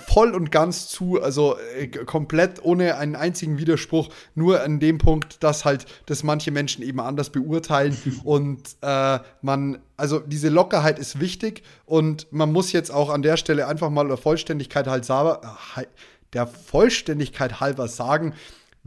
[0.08, 5.42] voll und ganz zu, also äh, komplett ohne einen einzigen Widerspruch, nur an dem Punkt,
[5.42, 11.20] dass halt das manche Menschen eben anders beurteilen und äh, man, also diese Lockerheit ist
[11.20, 15.08] wichtig und man muss jetzt auch an der Stelle einfach mal der Vollständigkeit halt
[16.34, 18.34] der Vollständigkeit halber sagen,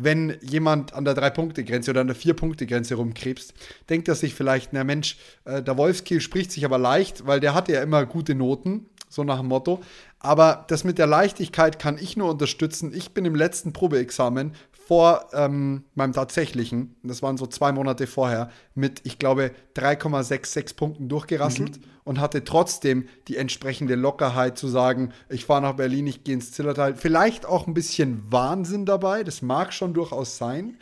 [0.04, 3.54] wenn jemand an der Drei-Punkte-Grenze oder an der Vier-Punkte-Grenze rumkrebst,
[3.90, 7.54] denkt er sich vielleicht, na Mensch, äh, der Wolfskill spricht sich aber leicht, weil der
[7.54, 9.82] hatte ja immer gute Noten, so nach dem Motto.
[10.20, 12.94] Aber das mit der Leichtigkeit kann ich nur unterstützen.
[12.94, 14.54] Ich bin im letzten Probeexamen
[14.92, 21.08] vor ähm, meinem tatsächlichen, das waren so zwei Monate vorher, mit, ich glaube, 3,66 Punkten
[21.08, 21.84] durchgerasselt mhm.
[22.04, 26.52] und hatte trotzdem die entsprechende Lockerheit zu sagen, ich fahre nach Berlin, ich gehe ins
[26.52, 26.98] Zillertal.
[26.98, 30.78] Vielleicht auch ein bisschen Wahnsinn dabei, das mag schon durchaus sein,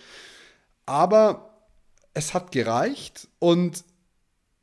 [0.87, 1.67] aber
[2.15, 3.83] es hat gereicht und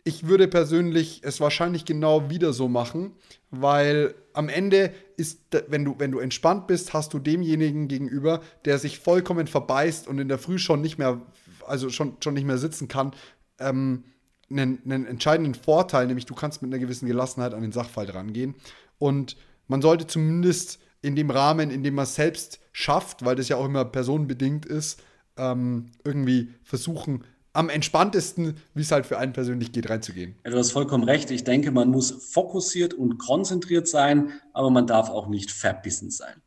[0.06, 3.10] ich würde persönlich es wahrscheinlich genau wieder so machen,
[3.50, 8.78] weil am Ende ist, wenn du, wenn du entspannt bist, hast du demjenigen gegenüber, der
[8.78, 11.20] sich vollkommen verbeißt und in der Früh schon nicht mehr,
[11.66, 13.14] also schon, schon nicht mehr sitzen kann,
[13.58, 14.04] ähm,
[14.48, 18.54] einen, einen entscheidenden Vorteil, nämlich du kannst mit einer gewissen Gelassenheit an den Sachverhalt rangehen.
[18.98, 19.36] Und
[19.66, 23.56] man sollte zumindest in dem Rahmen, in dem man es selbst schafft, weil das ja
[23.56, 25.02] auch immer personenbedingt ist,
[25.36, 27.24] ähm, irgendwie versuchen,
[27.56, 30.36] am entspanntesten, wie es halt für einen persönlich geht, reinzugehen.
[30.44, 31.30] Ja, du hast vollkommen recht.
[31.30, 36.42] Ich denke, man muss fokussiert und konzentriert sein, aber man darf auch nicht verbissen sein.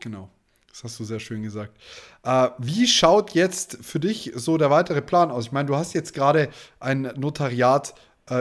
[0.00, 0.30] Genau.
[0.68, 1.76] Das hast du sehr schön gesagt.
[2.22, 5.44] Äh, wie schaut jetzt für dich so der weitere Plan aus?
[5.44, 6.48] Ich meine, du hast jetzt gerade
[6.80, 7.94] ein Notariat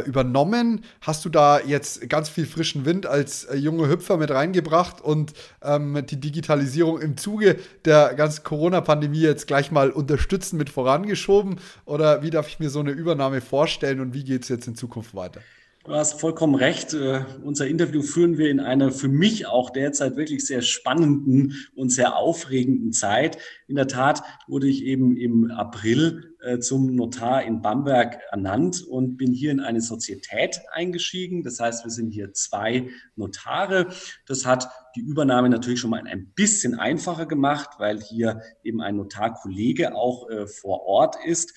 [0.05, 0.83] übernommen.
[1.01, 5.33] Hast du da jetzt ganz viel frischen Wind als äh, junge Hüpfer mit reingebracht und
[5.63, 11.59] ähm, die Digitalisierung im Zuge der ganzen Corona-Pandemie jetzt gleich mal unterstützen mit vorangeschoben?
[11.85, 14.75] Oder wie darf ich mir so eine Übernahme vorstellen und wie geht es jetzt in
[14.75, 15.41] Zukunft weiter?
[15.83, 16.93] Du hast vollkommen recht.
[16.93, 21.89] Uh, unser Interview führen wir in einer für mich auch derzeit wirklich sehr spannenden und
[21.89, 23.39] sehr aufregenden Zeit.
[23.67, 29.17] In der Tat wurde ich eben im April uh, zum Notar in Bamberg ernannt und
[29.17, 31.41] bin hier in eine Sozietät eingestiegen.
[31.41, 33.87] Das heißt, wir sind hier zwei Notare.
[34.27, 38.97] Das hat die Übernahme natürlich schon mal ein bisschen einfacher gemacht, weil hier eben ein
[38.97, 41.55] Notarkollege auch uh, vor Ort ist.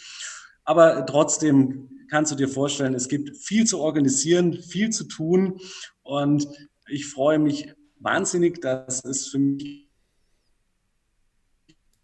[0.64, 5.60] Aber trotzdem kannst du dir vorstellen, es gibt viel zu organisieren, viel zu tun.
[6.02, 6.46] Und
[6.88, 9.84] ich freue mich wahnsinnig, dass es für mich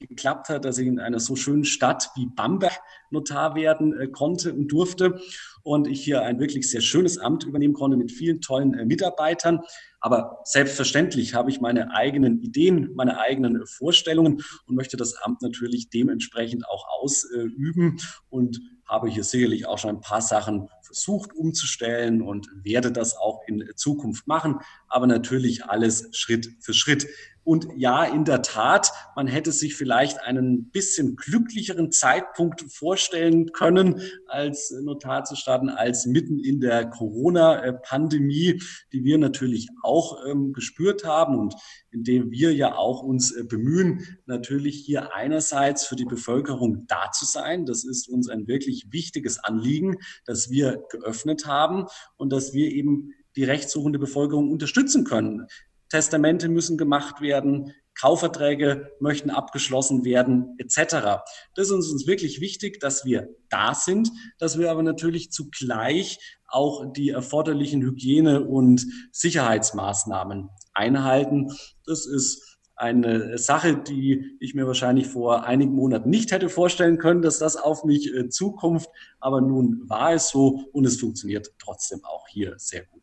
[0.01, 2.73] geklappt hat, dass ich in einer so schönen Stadt wie Bamberg
[3.11, 5.21] Notar werden äh, konnte und durfte
[5.63, 9.61] und ich hier ein wirklich sehr schönes Amt übernehmen konnte mit vielen tollen äh, Mitarbeitern.
[10.01, 15.91] Aber selbstverständlich habe ich meine eigenen Ideen, meine eigenen Vorstellungen und möchte das Amt natürlich
[15.91, 17.99] dementsprechend auch ausüben
[18.31, 18.61] und
[18.91, 23.71] habe hier sicherlich auch schon ein paar Sachen versucht umzustellen und werde das auch in
[23.77, 27.07] Zukunft machen, aber natürlich alles Schritt für Schritt.
[27.51, 34.01] Und ja, in der Tat, man hätte sich vielleicht einen bisschen glücklicheren Zeitpunkt vorstellen können,
[34.29, 41.05] als Notar zu starten, als mitten in der Corona-Pandemie, die wir natürlich auch ähm, gespürt
[41.05, 41.57] haben und
[41.91, 47.25] indem wir ja auch uns äh, bemühen, natürlich hier einerseits für die Bevölkerung da zu
[47.25, 47.67] sein.
[47.67, 51.87] Das ist uns ein wirklich wichtiges Anliegen, dass wir geöffnet haben
[52.17, 55.47] und dass wir eben die rechtssuchende Bevölkerung unterstützen können.
[55.91, 61.23] Testamente müssen gemacht werden, Kaufverträge möchten abgeschlossen werden, etc.
[61.55, 66.19] Das ist uns wirklich wichtig, dass wir da sind, dass wir aber natürlich zugleich
[66.49, 71.49] auch die erforderlichen Hygiene- und Sicherheitsmaßnahmen einhalten.
[71.85, 77.21] Das ist eine Sache, die ich mir wahrscheinlich vor einigen Monaten nicht hätte vorstellen können,
[77.21, 78.87] dass das auf mich äh, zukommt.
[79.19, 83.00] Aber nun war es so und es funktioniert trotzdem auch hier sehr gut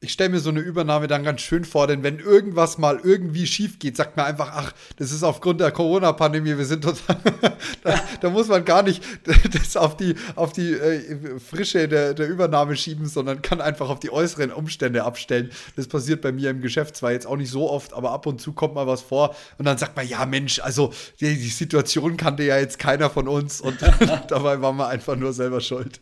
[0.00, 3.48] ich stelle mir so eine Übernahme dann ganz schön vor, denn wenn irgendwas mal irgendwie
[3.48, 7.16] schief geht, sagt man einfach, ach, das ist aufgrund der Corona-Pandemie, wir sind total,
[7.82, 9.02] da, da, muss man gar nicht
[9.52, 13.98] das auf die, auf die äh, Frische der, der Übernahme schieben, sondern kann einfach auf
[13.98, 15.50] die äußeren Umstände abstellen.
[15.74, 18.40] Das passiert bei mir im Geschäft zwar jetzt auch nicht so oft, aber ab und
[18.40, 22.16] zu kommt mal was vor und dann sagt man, ja Mensch, also die, die Situation
[22.16, 23.76] kannte ja jetzt keiner von uns und
[24.28, 26.00] dabei waren wir einfach nur selber schuld.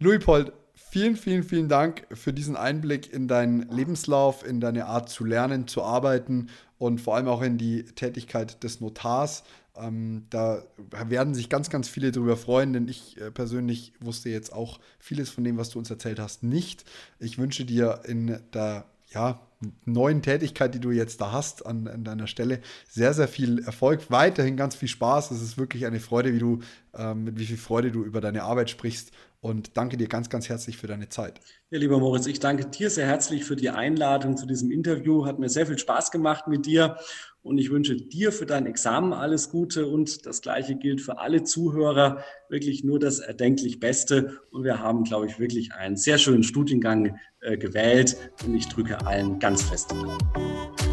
[0.00, 0.52] Louis Pold,
[0.92, 5.68] Vielen, vielen, vielen Dank für diesen Einblick in deinen Lebenslauf, in deine Art zu lernen,
[5.68, 9.44] zu arbeiten und vor allem auch in die Tätigkeit des Notars.
[9.76, 14.52] Ähm, da werden sich ganz, ganz viele darüber freuen, denn ich äh, persönlich wusste jetzt
[14.52, 16.84] auch vieles von dem, was du uns erzählt hast, nicht.
[17.20, 19.40] Ich wünsche dir in der ja,
[19.84, 24.10] neuen Tätigkeit, die du jetzt da hast an, an, deiner Stelle, sehr, sehr viel Erfolg.
[24.10, 25.30] Weiterhin ganz viel Spaß.
[25.30, 26.60] Es ist wirklich eine Freude, wie du,
[26.94, 30.48] ähm, mit wie viel Freude du über deine Arbeit sprichst und danke dir ganz, ganz
[30.48, 31.40] herzlich für deine Zeit.
[31.70, 35.26] Ja, lieber Moritz, ich danke dir sehr herzlich für die Einladung zu diesem Interview.
[35.26, 36.96] Hat mir sehr viel Spaß gemacht mit dir
[37.42, 41.42] und ich wünsche dir für dein Examen alles Gute und das Gleiche gilt für alle
[41.42, 42.22] Zuhörer.
[42.48, 47.18] Wirklich nur das erdenklich Beste und wir haben, glaube ich, wirklich einen sehr schönen Studiengang
[47.40, 50.89] äh, gewählt und ich drücke allen ganz fest die Daumen.